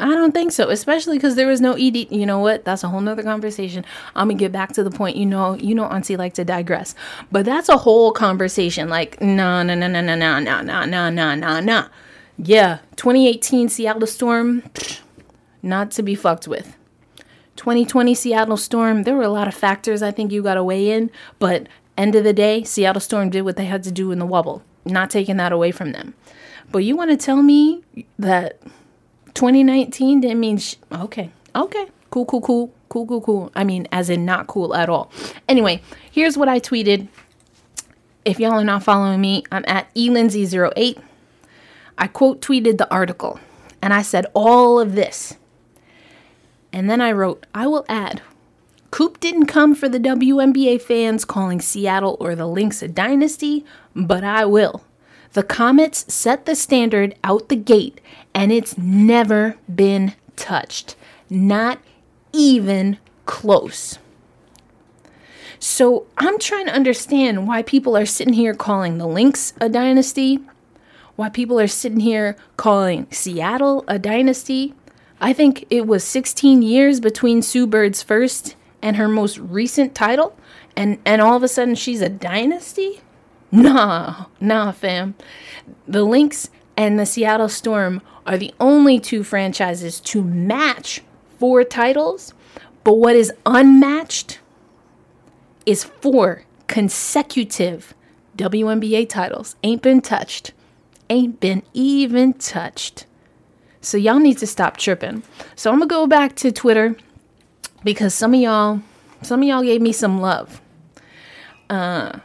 [0.00, 2.10] I don't think so, especially because there was no ED.
[2.10, 2.64] You know what?
[2.64, 3.84] That's a whole nother conversation.
[4.16, 5.16] I'm gonna get back to the point.
[5.16, 6.96] You know, you know, Auntie like to digress,
[7.30, 8.88] but that's a whole conversation.
[8.88, 11.86] Like, no, no, no, no, no, no, no, no, no, no, no, no.
[12.36, 14.64] Yeah, 2018 Seattle Storm,
[15.62, 16.76] not to be fucked with.
[17.56, 20.90] 2020 Seattle Storm, there were a lot of factors I think you got to weigh
[20.90, 24.18] in, but end of the day, Seattle Storm did what they had to do in
[24.18, 26.14] the wubble, not taking that away from them.
[26.70, 27.82] But you want to tell me
[28.18, 28.60] that
[29.34, 33.52] 2019 didn't mean sh- okay, okay, Cool, cool, cool, cool, cool, cool.
[33.54, 35.10] I mean, as in not cool at all.
[35.48, 37.08] Anyway, here's what I tweeted.
[38.26, 41.00] If y'all are not following me, I'm at elindsay08.
[41.96, 43.40] I quote tweeted the article
[43.80, 45.38] and I said all of this.
[46.72, 48.22] And then I wrote, I will add,
[48.90, 54.24] Coop didn't come for the WNBA fans calling Seattle or the Lynx a dynasty, but
[54.24, 54.84] I will.
[55.32, 58.00] The Comets set the standard out the gate,
[58.34, 60.94] and it's never been touched.
[61.30, 61.78] Not
[62.32, 63.98] even close.
[65.58, 70.40] So I'm trying to understand why people are sitting here calling the Lynx a dynasty,
[71.16, 74.74] why people are sitting here calling Seattle a dynasty.
[75.22, 80.36] I think it was 16 years between Sue Bird's first and her most recent title,
[80.76, 83.00] and, and all of a sudden she's a dynasty?
[83.52, 85.14] Nah, nah, fam.
[85.86, 91.02] The Lynx and the Seattle Storm are the only two franchises to match
[91.38, 92.34] four titles,
[92.82, 94.40] but what is unmatched
[95.66, 97.94] is four consecutive
[98.36, 99.54] WNBA titles.
[99.62, 100.52] Ain't been touched.
[101.08, 103.06] Ain't been even touched.
[103.82, 105.24] So y'all need to stop tripping.
[105.56, 106.96] So I'm gonna go back to Twitter
[107.82, 108.80] because some of y'all,
[109.22, 110.60] some of y'all gave me some love.
[111.68, 112.20] Uh,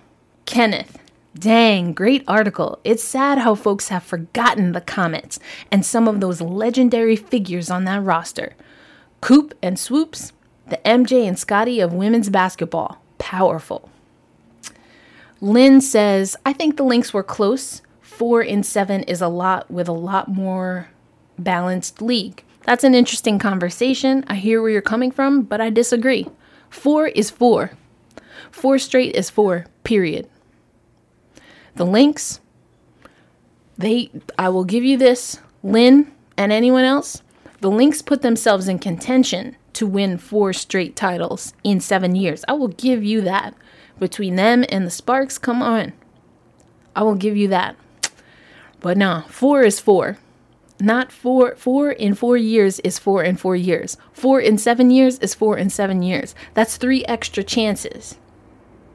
[0.45, 0.99] Kenneth,
[1.33, 2.79] dang, great article.
[2.83, 5.39] It's sad how folks have forgotten the Comets
[5.71, 8.53] and some of those legendary figures on that roster.
[9.19, 10.33] Coop and Swoops,
[10.67, 13.01] the MJ and Scottie of women's basketball.
[13.17, 13.89] Powerful.
[15.41, 17.81] Lynn says, I think the Lynx were close.
[17.99, 20.89] Four in seven is a lot with a lot more
[21.39, 22.43] balanced league.
[22.63, 24.25] That's an interesting conversation.
[24.27, 26.27] I hear where you're coming from, but I disagree.
[26.69, 27.71] Four is four.
[28.51, 30.29] Four straight is four, period.
[31.75, 32.39] The Lynx,
[33.77, 37.21] they, I will give you this, Lynn and anyone else,
[37.61, 42.43] the Lynx put themselves in contention to win four straight titles in seven years.
[42.47, 43.53] I will give you that.
[43.99, 45.93] Between them and the Sparks, come on.
[46.95, 47.75] I will give you that.
[48.79, 50.17] But nah, four is four.
[50.79, 51.55] Not four.
[51.55, 53.97] Four in four years is four in four years.
[54.11, 56.35] Four in seven years is four in seven years.
[56.53, 58.17] That's three extra chances.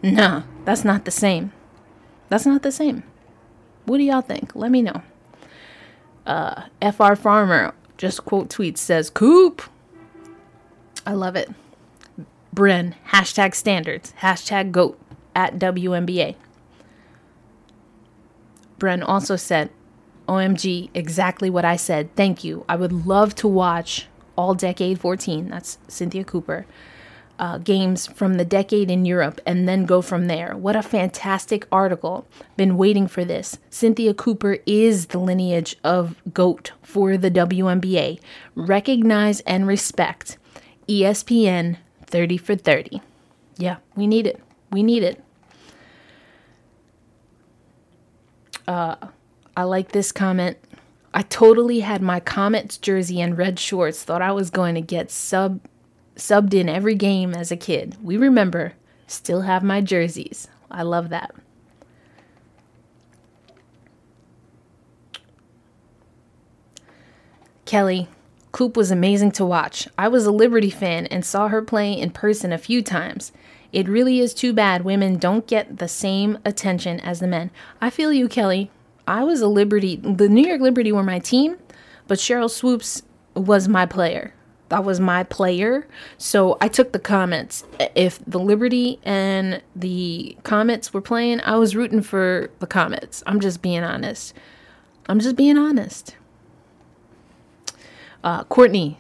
[0.03, 1.53] Nah, that's not the same.
[2.29, 3.03] That's not the same.
[3.85, 4.55] What do y'all think?
[4.55, 5.03] Let me know.
[6.25, 9.63] Uh, FR Farmer just quote tweets says, Coop.
[11.05, 11.51] I love it.
[12.55, 14.99] Bren, hashtag standards, hashtag GOAT
[15.35, 16.37] at WNBA.
[18.79, 19.71] Bren also said,
[20.29, 22.15] OMG, exactly what I said.
[22.17, 22.65] Thank you.
[22.69, 24.07] I would love to watch
[24.37, 25.49] all decade 14.
[25.49, 26.67] That's Cynthia Cooper.
[27.39, 30.57] Uh, games from the decade in Europe and then go from there.
[30.57, 32.27] What a fantastic article.
[32.57, 33.59] Been waiting for this.
[33.69, 38.21] Cynthia Cooper is the lineage of GOAT for the WNBA.
[38.55, 40.39] Recognize and respect.
[40.89, 43.01] ESPN 30 for 30.
[43.57, 44.41] Yeah, we need it.
[44.71, 45.25] We need it.
[48.69, 48.97] Uh,
[49.57, 50.57] I like this comment.
[51.15, 54.03] I totally had my Comets jersey and red shorts.
[54.03, 55.61] Thought I was going to get sub
[56.17, 57.97] subbed in every game as a kid.
[58.03, 58.75] We remember.
[59.07, 60.49] Still have my jerseys.
[60.71, 61.35] I love that.
[67.67, 68.09] Kelly,
[68.53, 69.89] Coop was amazing to watch.
[69.97, 73.33] I was a Liberty fan and saw her play in person a few times.
[73.73, 77.51] It really is too bad women don't get the same attention as the men.
[77.81, 78.71] I feel you, Kelly.
[79.07, 81.57] I was a Liberty, the New York Liberty were my team,
[82.07, 83.03] but Sheryl Swoopes
[83.35, 84.33] was my player.
[84.69, 85.87] That was my player.
[86.17, 87.65] So I took the Comets.
[87.95, 93.23] If the Liberty and the Comets were playing, I was rooting for the Comets.
[93.27, 94.35] I'm just being honest.
[95.09, 96.17] I'm just being honest.
[98.25, 98.99] Uh, Courtney,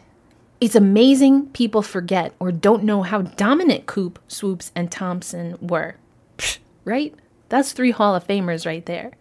[0.60, 5.96] it's amazing people forget or don't know how dominant Coop, Swoops, and Thompson were.
[6.36, 7.14] Psh, right?
[7.48, 9.12] That's three Hall of Famers right there.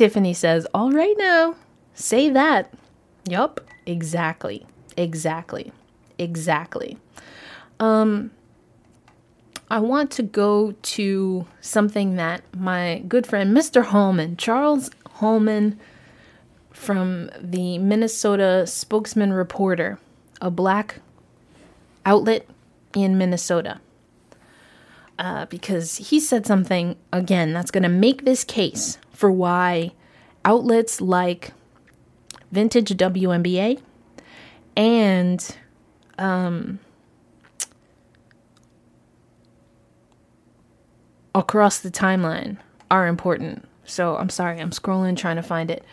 [0.00, 1.56] Tiffany says, All right now,
[1.92, 2.72] say that.
[3.28, 4.64] Yup, exactly.
[4.96, 5.72] Exactly.
[6.18, 6.96] Exactly.
[7.80, 8.30] Um,
[9.70, 13.84] I want to go to something that my good friend Mr.
[13.84, 15.78] Holman, Charles Holman
[16.70, 19.98] from the Minnesota Spokesman Reporter,
[20.40, 21.00] a black
[22.06, 22.46] outlet
[22.94, 23.82] in Minnesota.
[25.18, 29.92] Uh, because he said something, again, that's going to make this case for why
[30.44, 31.52] outlets like
[32.52, 33.80] Vintage WNBA
[34.76, 35.56] and
[36.18, 36.78] um,
[41.34, 42.56] across the timeline
[42.90, 43.66] are important.
[43.84, 45.84] So I'm sorry, I'm scrolling trying to find it.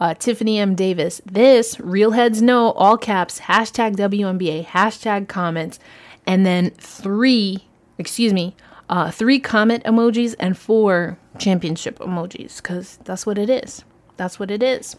[0.00, 0.74] Uh, Tiffany M.
[0.74, 1.20] Davis.
[1.24, 5.78] This, real heads know, all caps, hashtag WNBA, hashtag Comets,
[6.26, 8.56] and then three, excuse me,
[8.88, 13.84] uh, three Comet emojis and four championship emojis, because that's what it is.
[14.22, 14.94] That's what it is.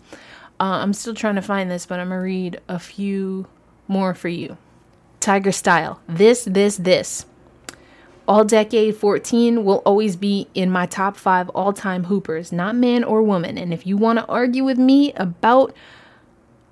[0.60, 3.48] Uh, I'm still trying to find this, but I'm going to read a few
[3.88, 4.58] more for you.
[5.22, 6.02] Tiger Style.
[6.10, 7.26] This, this, this.
[8.28, 13.06] All decade 14 will always be in my top five all time hoopers, not man
[13.06, 13.58] or woman.
[13.58, 15.74] And if you want to argue with me about,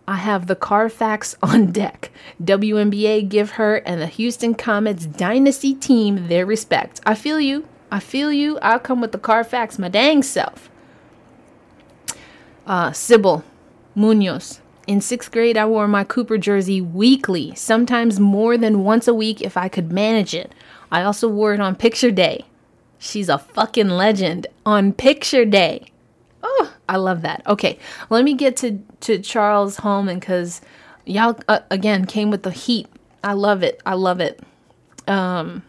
[0.06, 2.12] I have the Carfax on deck.
[2.43, 6.99] WNBA give her and the Houston Comets dynasty team their respect.
[7.06, 7.66] I feel you.
[7.89, 8.60] I feel you.
[8.60, 10.70] I'll come with the Carfax, my dang self.
[12.66, 13.43] Uh, Sybil
[13.95, 14.62] Munoz.
[14.88, 19.41] In sixth grade, I wore my Cooper jersey weekly, sometimes more than once a week
[19.41, 20.53] if I could manage it.
[20.91, 22.45] I also wore it on picture day.
[22.97, 25.91] She's a fucking legend on picture day.
[26.43, 27.41] Oh, I love that.
[27.47, 30.62] Okay, let me get to, to Charles Holman because
[31.05, 32.88] y'all, uh, again, came with the heat.
[33.24, 33.82] I love it.
[33.86, 34.39] I love it.
[35.07, 35.64] Um,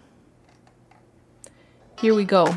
[1.98, 2.54] here we go.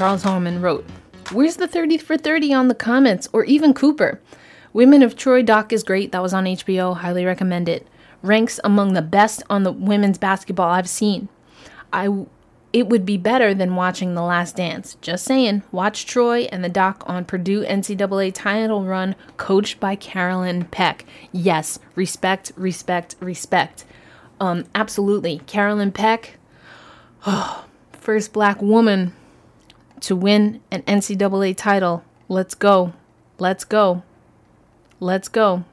[0.00, 0.86] Charles Holman wrote,
[1.30, 4.18] Where's the 30 for 30 on the Comets or even Cooper?
[4.72, 6.10] Women of Troy doc is great.
[6.10, 6.96] That was on HBO.
[6.96, 7.86] Highly recommend it.
[8.22, 11.28] Ranks among the best on the women's basketball I've seen.
[11.92, 12.24] I
[12.72, 14.96] it would be better than watching The Last Dance.
[15.02, 15.64] Just saying.
[15.70, 21.04] Watch Troy and the doc on Purdue NCAA title run coached by Carolyn Peck.
[21.30, 23.84] Yes, respect, respect, respect.
[24.40, 25.40] Um, absolutely.
[25.40, 26.38] Carolyn Peck,
[27.26, 29.12] oh, first black woman
[30.00, 32.04] to win an NCAA title.
[32.28, 32.92] Let's go.
[33.38, 34.02] Let's go.
[34.98, 35.64] Let's go.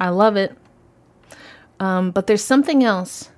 [0.00, 0.56] I love it.
[1.80, 3.30] Um, but there's something else.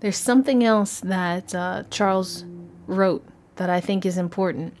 [0.00, 2.44] There's something else that uh, Charles
[2.86, 3.24] wrote
[3.56, 4.74] that I think is important.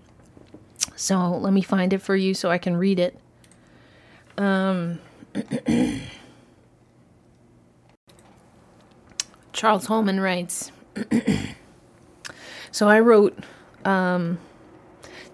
[0.94, 3.18] So let me find it for you so I can read it.
[4.38, 4.98] Um,
[9.52, 10.70] Charles Holman writes
[12.76, 13.34] So I wrote.
[13.86, 14.36] Um,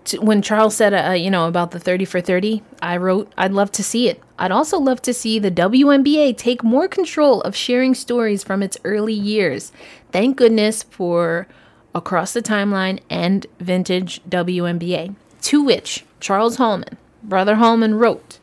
[0.05, 3.51] to, when Charles said, uh, you know, about the 30 for 30, I wrote, I'd
[3.51, 4.23] love to see it.
[4.39, 8.79] I'd also love to see the WNBA take more control of sharing stories from its
[8.85, 9.73] early years.
[10.13, 11.49] Thank goodness for
[11.97, 15.17] Across the Timeline and Vintage WNBA.
[15.43, 18.39] To which Charles Holman, Brother Holman, wrote,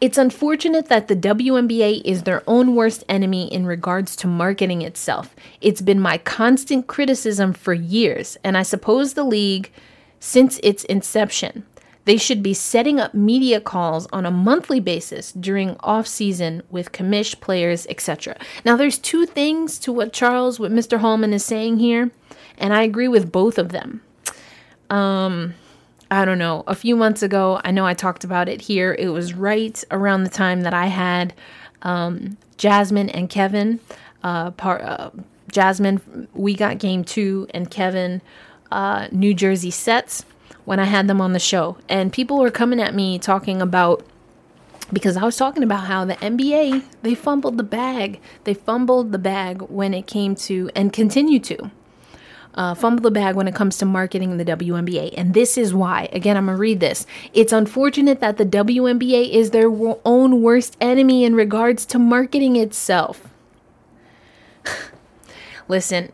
[0.00, 5.34] it's unfortunate that the WNBA is their own worst enemy in regards to marketing itself.
[5.60, 9.70] It's been my constant criticism for years, and I suppose the league
[10.20, 11.64] since its inception.
[12.04, 16.92] They should be setting up media calls on a monthly basis during off season with
[16.92, 18.36] commish players, etc.
[18.64, 20.98] Now, there's two things to what Charles, what Mr.
[20.98, 22.12] Holman is saying here,
[22.58, 24.02] and I agree with both of them.
[24.88, 25.54] Um,
[26.10, 26.62] I don't know.
[26.66, 28.94] A few months ago, I know I talked about it here.
[28.98, 31.34] It was right around the time that I had
[31.82, 33.80] um, Jasmine and Kevin.
[34.22, 35.10] Uh, part uh,
[35.50, 38.22] Jasmine, we got game two, and Kevin,
[38.70, 40.24] uh, New Jersey sets
[40.64, 41.76] when I had them on the show.
[41.88, 44.04] And people were coming at me talking about
[44.92, 48.20] because I was talking about how the NBA they fumbled the bag.
[48.44, 51.70] They fumbled the bag when it came to and continue to
[52.56, 55.14] uh, fumble the bag when it comes to marketing in the WNBA.
[55.16, 56.08] And this is why.
[56.12, 57.06] Again, I'm gonna read this.
[57.32, 59.70] It's unfortunate that the WNBA is their
[60.04, 63.28] own worst enemy in regards to marketing itself.
[65.68, 66.12] Listen,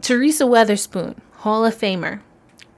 [0.00, 2.20] Teresa Weatherspoon Hall of Famer,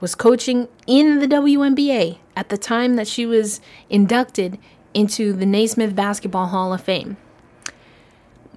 [0.01, 4.59] was coaching in the WNBA at the time that she was inducted
[4.93, 7.15] into the Naismith Basketball Hall of Fame.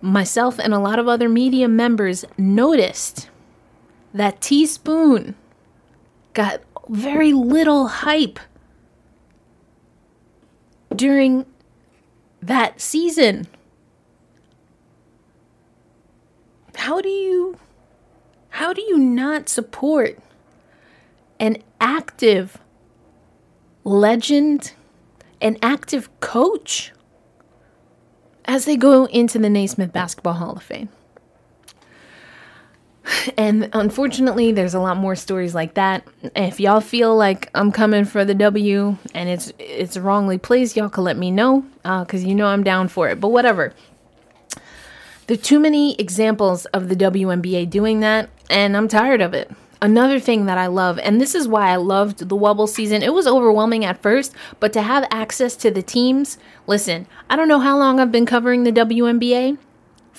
[0.03, 3.29] Myself and a lot of other media members noticed
[4.13, 5.35] that Teaspoon
[6.33, 8.39] got very little hype
[10.95, 11.47] during
[12.43, 13.47] that season.
[16.77, 17.59] How do you
[18.51, 20.19] how do you not support
[21.39, 22.59] an active
[23.85, 24.73] legend,
[25.41, 26.93] an active coach
[28.45, 30.89] as they go into the Naismith Basketball Hall of Fame?
[33.37, 36.07] And unfortunately, there's a lot more stories like that.
[36.37, 40.89] If y'all feel like I'm coming for the W and it's it's wrongly placed, y'all
[40.89, 43.21] can let me know because uh, you know I'm down for it.
[43.21, 43.75] But whatever.
[45.27, 49.49] There are too many examples of the WNBA doing that, and I'm tired of it.
[49.81, 53.15] Another thing that I love, and this is why I loved the Wubble season, it
[53.15, 56.37] was overwhelming at first, but to have access to the teams,
[56.67, 59.57] listen, I don't know how long I've been covering the WNBA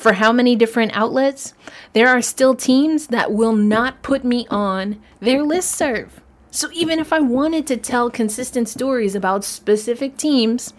[0.01, 1.53] for how many different outlets,
[1.93, 6.21] there are still teams that will not put me on their list serve.
[6.49, 10.73] So even if I wanted to tell consistent stories about specific teams,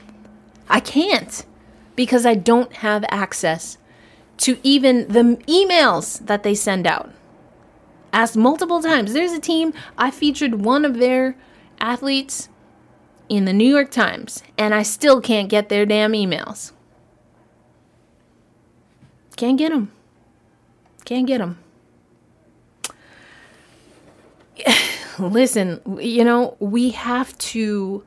[0.68, 1.47] I can't
[1.95, 3.79] because I don't have access
[4.39, 7.12] to even the emails that they send out.
[8.12, 9.12] Asked multiple times.
[9.12, 11.37] There's a team, I featured one of their
[11.81, 12.49] athletes
[13.29, 16.73] in the New York Times, and I still can't get their damn emails.
[19.43, 19.90] Can't get them.
[21.05, 21.59] Can't get them.
[25.18, 28.05] Listen, you know, we have to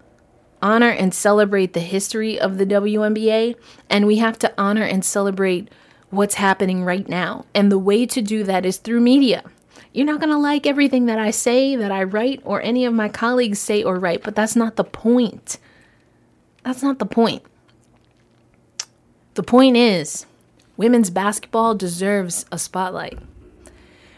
[0.62, 3.58] honor and celebrate the history of the WNBA,
[3.90, 5.70] and we have to honor and celebrate
[6.10, 7.44] what's happening right now.
[7.54, 9.44] And the way to do that is through media.
[9.92, 12.94] You're not going to like everything that I say, that I write, or any of
[12.94, 15.58] my colleagues say or write, but that's not the point.
[16.64, 17.44] That's not the point.
[19.34, 20.26] The point is,
[20.78, 23.20] women's basketball deserves a spotlight.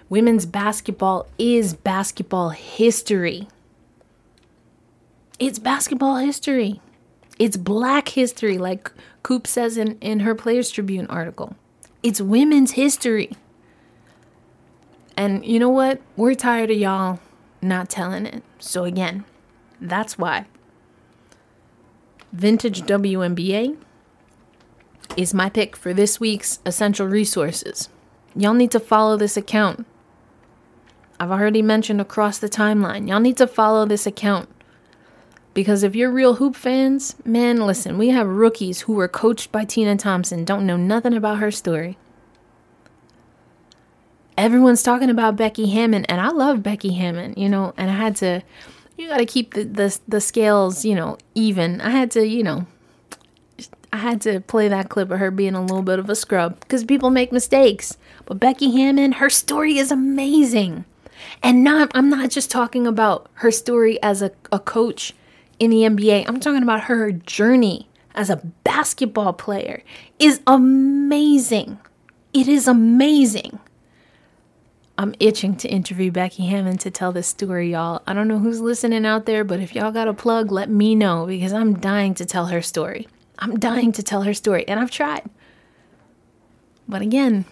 [0.09, 3.47] Women's basketball is basketball history.
[5.39, 6.81] It's basketball history.
[7.37, 8.91] It's black history, like
[9.21, 11.55] Coop says in, in her Players Tribune article.
[12.01, 13.31] It's women's history.
[15.15, 16.01] And you know what?
[16.15, 17.19] We're tired of y'all
[17.61, 18.43] not telling it.
[18.59, 19.25] So, again,
[19.81, 20.45] that's why
[22.31, 23.77] Vintage WNBA
[25.15, 27.89] is my pick for this week's Essential Resources.
[28.35, 29.85] Y'all need to follow this account.
[31.19, 33.07] I've already mentioned across the timeline.
[33.07, 34.49] Y'all need to follow this account.
[35.53, 39.65] Because if you're real hoop fans, man, listen, we have rookies who were coached by
[39.65, 41.97] Tina Thompson, don't know nothing about her story.
[44.37, 48.15] Everyone's talking about Becky Hammon, and I love Becky Hammon, you know, and I had
[48.17, 48.43] to,
[48.95, 51.81] you got to keep the, the, the scales, you know, even.
[51.81, 52.67] I had to, you know,
[53.97, 56.59] I had to play that clip of her being a little bit of a scrub
[56.59, 57.97] because people make mistakes.
[58.27, 60.85] But Becky Hammon, her story is amazing.
[61.41, 65.15] And not I'm not just talking about her story as a, a coach
[65.57, 66.25] in the NBA.
[66.27, 69.81] I'm talking about her journey as a basketball player
[70.19, 71.79] is amazing.
[72.33, 73.57] It is amazing.
[74.95, 78.03] I'm itching to interview Becky Hammon to tell this story, y'all.
[78.05, 80.93] I don't know who's listening out there, but if y'all got a plug, let me
[80.93, 83.07] know because I'm dying to tell her story.
[83.39, 85.29] I'm dying to tell her story, and I've tried.
[86.87, 87.45] But again,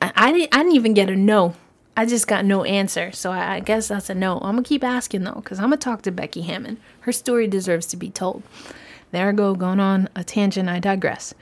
[0.00, 1.54] I, I, didn't, I didn't even get a no.
[1.96, 3.12] I just got no answer.
[3.12, 4.36] So I, I guess that's a no.
[4.36, 6.78] I'm going to keep asking, though, because I'm going to talk to Becky Hammon.
[7.00, 8.42] Her story deserves to be told.
[9.10, 10.68] There I go, going on a tangent.
[10.68, 11.34] I digress.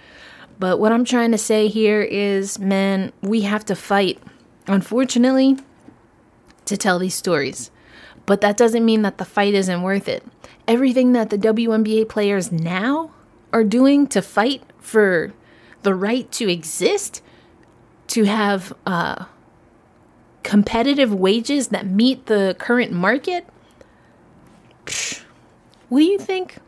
[0.59, 4.19] But what I'm trying to say here is, man, we have to fight,
[4.67, 5.57] unfortunately,
[6.67, 7.71] to tell these stories.
[8.31, 10.25] But that doesn't mean that the fight isn't worth it.
[10.69, 13.11] Everything that the WNBA players now
[13.53, 15.33] are doing to fight for
[15.83, 17.23] the right to exist,
[18.07, 19.25] to have uh,
[20.45, 23.49] competitive wages that meet the current market,
[25.89, 26.59] what do you think?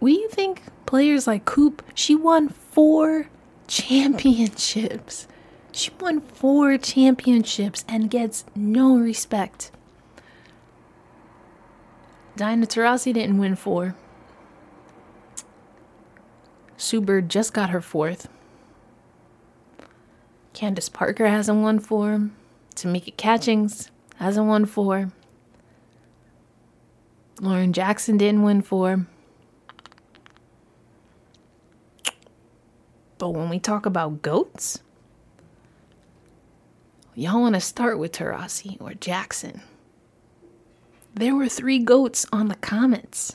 [0.00, 3.28] What do you think players like Coop, she won four
[3.68, 5.28] championships.
[5.70, 9.70] She won four championships and gets no respect.
[12.40, 13.94] Diana Taurasi didn't win four.
[16.78, 18.30] Sue Bird just got her fourth.
[20.54, 22.30] Candace Parker hasn't won four.
[22.74, 25.12] Tamika Catchings hasn't won four.
[27.42, 29.04] Lauren Jackson didn't win four.
[33.18, 34.78] But when we talk about goats,
[37.14, 39.60] y'all want to start with Taurasi or Jackson.
[41.14, 43.34] There were three goats on the Comets.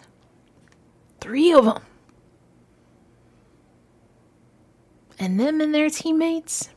[1.20, 1.82] Three of them.
[5.18, 6.70] And them and their teammates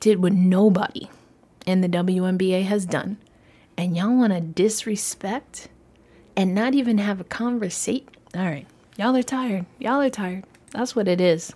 [0.00, 1.08] did what nobody
[1.66, 3.18] in the WNBA has done.
[3.76, 5.68] And y'all want to disrespect
[6.36, 8.08] and not even have a conversation.
[8.34, 8.66] All right.
[8.96, 9.66] Y'all are tired.
[9.78, 10.44] Y'all are tired.
[10.72, 11.52] That's what it is.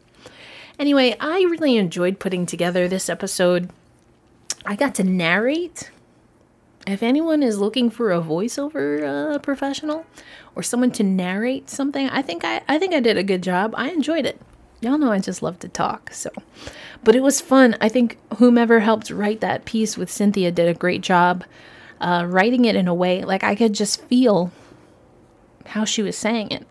[0.79, 3.71] Anyway, I really enjoyed putting together this episode.
[4.65, 5.91] I got to narrate
[6.87, 10.05] if anyone is looking for a voiceover uh, professional
[10.55, 13.75] or someone to narrate something, I think I, I think I did a good job.
[13.77, 14.41] I enjoyed it.
[14.81, 16.31] Y'all know I just love to talk, so.
[17.05, 17.77] But it was fun.
[17.81, 21.45] I think whomever helped write that piece with Cynthia did a great job
[22.01, 24.51] uh, writing it in a way like I could just feel
[25.67, 26.67] how she was saying it.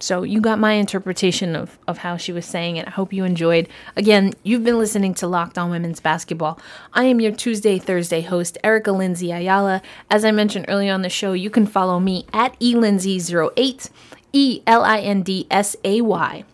[0.00, 2.88] So you got my interpretation of, of how she was saying it.
[2.88, 3.68] I hope you enjoyed.
[3.96, 6.58] Again, you've been listening to Locked On Women's Basketball.
[6.92, 9.82] I am your Tuesday, Thursday host, Erica Lindsay Ayala.
[10.10, 13.90] As I mentioned earlier on the show, you can follow me at elindsay08,
[14.32, 16.44] E L I N D S A Y.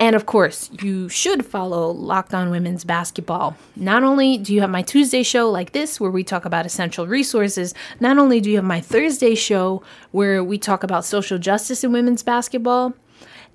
[0.00, 3.54] And of course, you should follow Locked On Women's Basketball.
[3.76, 7.06] Not only do you have my Tuesday show like this, where we talk about essential
[7.06, 11.84] resources, not only do you have my Thursday show, where we talk about social justice
[11.84, 12.94] in women's basketball.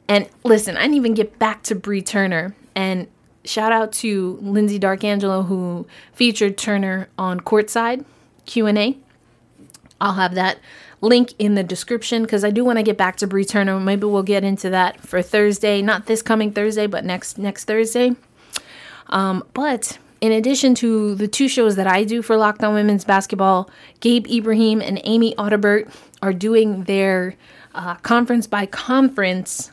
[0.07, 2.55] And listen, I didn't even get back to Bree Turner.
[2.75, 3.07] And
[3.43, 8.05] shout out to Lindsay Darkangelo, who featured Turner on Courtside
[8.45, 8.99] Q&A.
[9.99, 10.59] I'll have that
[11.05, 13.79] link in the description because I do want to get back to Bree Turner.
[13.79, 18.15] Maybe we'll get into that for Thursday, not this coming Thursday, but next next Thursday.
[19.07, 23.05] Um, but in addition to the two shows that I do for Locked On Women's
[23.05, 27.35] Basketball, Gabe Ibrahim and Amy Audibert are doing their
[27.75, 29.71] uh, conference by conference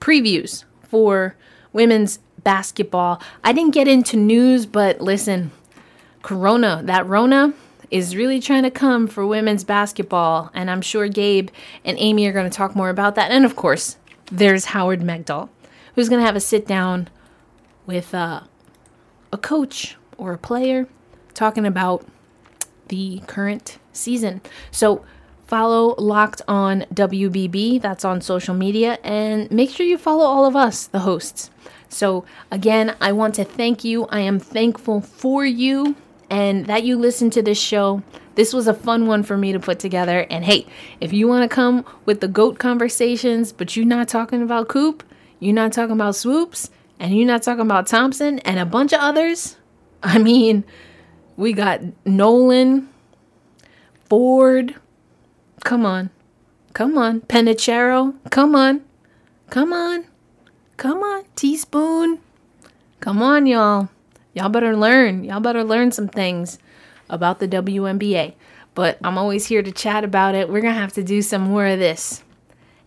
[0.00, 1.36] previews for
[1.72, 3.22] women's basketball.
[3.44, 5.50] I didn't get into news, but listen,
[6.22, 7.52] Corona, that Rona,
[7.90, 10.50] is really trying to come for women's basketball.
[10.54, 11.50] And I'm sure Gabe
[11.84, 13.30] and Amy are going to talk more about that.
[13.30, 13.96] And of course,
[14.30, 15.48] there's Howard Megdal,
[15.94, 17.08] who's going to have a sit down
[17.86, 18.42] with uh,
[19.32, 20.86] a coach or a player
[21.34, 22.04] talking about
[22.88, 24.40] the current season.
[24.70, 25.04] So
[25.46, 30.54] follow Locked on WBB, that's on social media, and make sure you follow all of
[30.54, 31.50] us, the hosts.
[31.88, 34.04] So, again, I want to thank you.
[34.06, 35.96] I am thankful for you
[36.30, 38.02] and that you listen to this show.
[38.34, 40.26] This was a fun one for me to put together.
[40.30, 40.66] And hey,
[41.00, 45.02] if you want to come with the GOAT conversations, but you're not talking about Coop,
[45.40, 46.70] you're not talking about Swoops,
[47.00, 49.56] and you're not talking about Thompson and a bunch of others,
[50.02, 50.64] I mean,
[51.36, 52.88] we got Nolan,
[54.08, 54.74] Ford,
[55.64, 56.10] come on,
[56.74, 58.82] come on, Penicheiro, come on,
[59.50, 60.04] come on,
[60.76, 62.20] come on, Teaspoon,
[63.00, 63.88] come on, y'all
[64.38, 65.24] y'all better learn.
[65.24, 66.58] Y'all better learn some things
[67.10, 68.34] about the WNBA.
[68.74, 70.48] But I'm always here to chat about it.
[70.48, 72.22] We're going to have to do some more of this.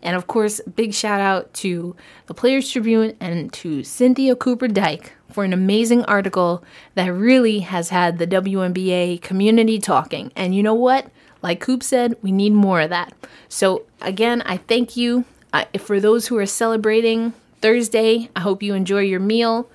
[0.02, 1.96] And of course, big shout out to
[2.28, 6.64] the Players Tribune and to Cynthia Cooper Dyke for an amazing article
[6.96, 10.32] that really has had the WNBA community talking.
[10.36, 11.08] And you know what?
[11.42, 13.14] Like Coop said, we need more of that.
[13.50, 15.26] So, again, I thank you.
[15.54, 19.70] I, for those who are celebrating Thursday, I hope you enjoy your meal.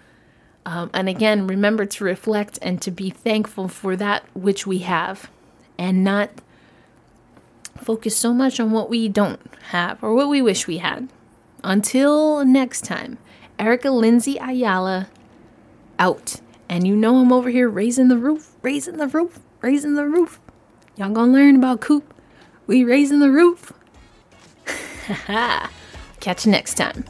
[0.66, 5.30] Um, and again, remember to reflect and to be thankful for that which we have
[5.78, 6.30] and not
[7.76, 9.40] focus so much on what we don't
[9.70, 11.08] have or what we wish we had.
[11.62, 13.18] Until next time,
[13.60, 15.08] Erica Lindsay Ayala
[16.00, 16.40] out.
[16.68, 20.40] And you know I'm over here raising the roof, raising the roof, raising the roof.
[20.96, 22.12] Y'all gonna learn about Coop.
[22.66, 23.72] We raising the roof.
[26.18, 27.04] Catch you next time.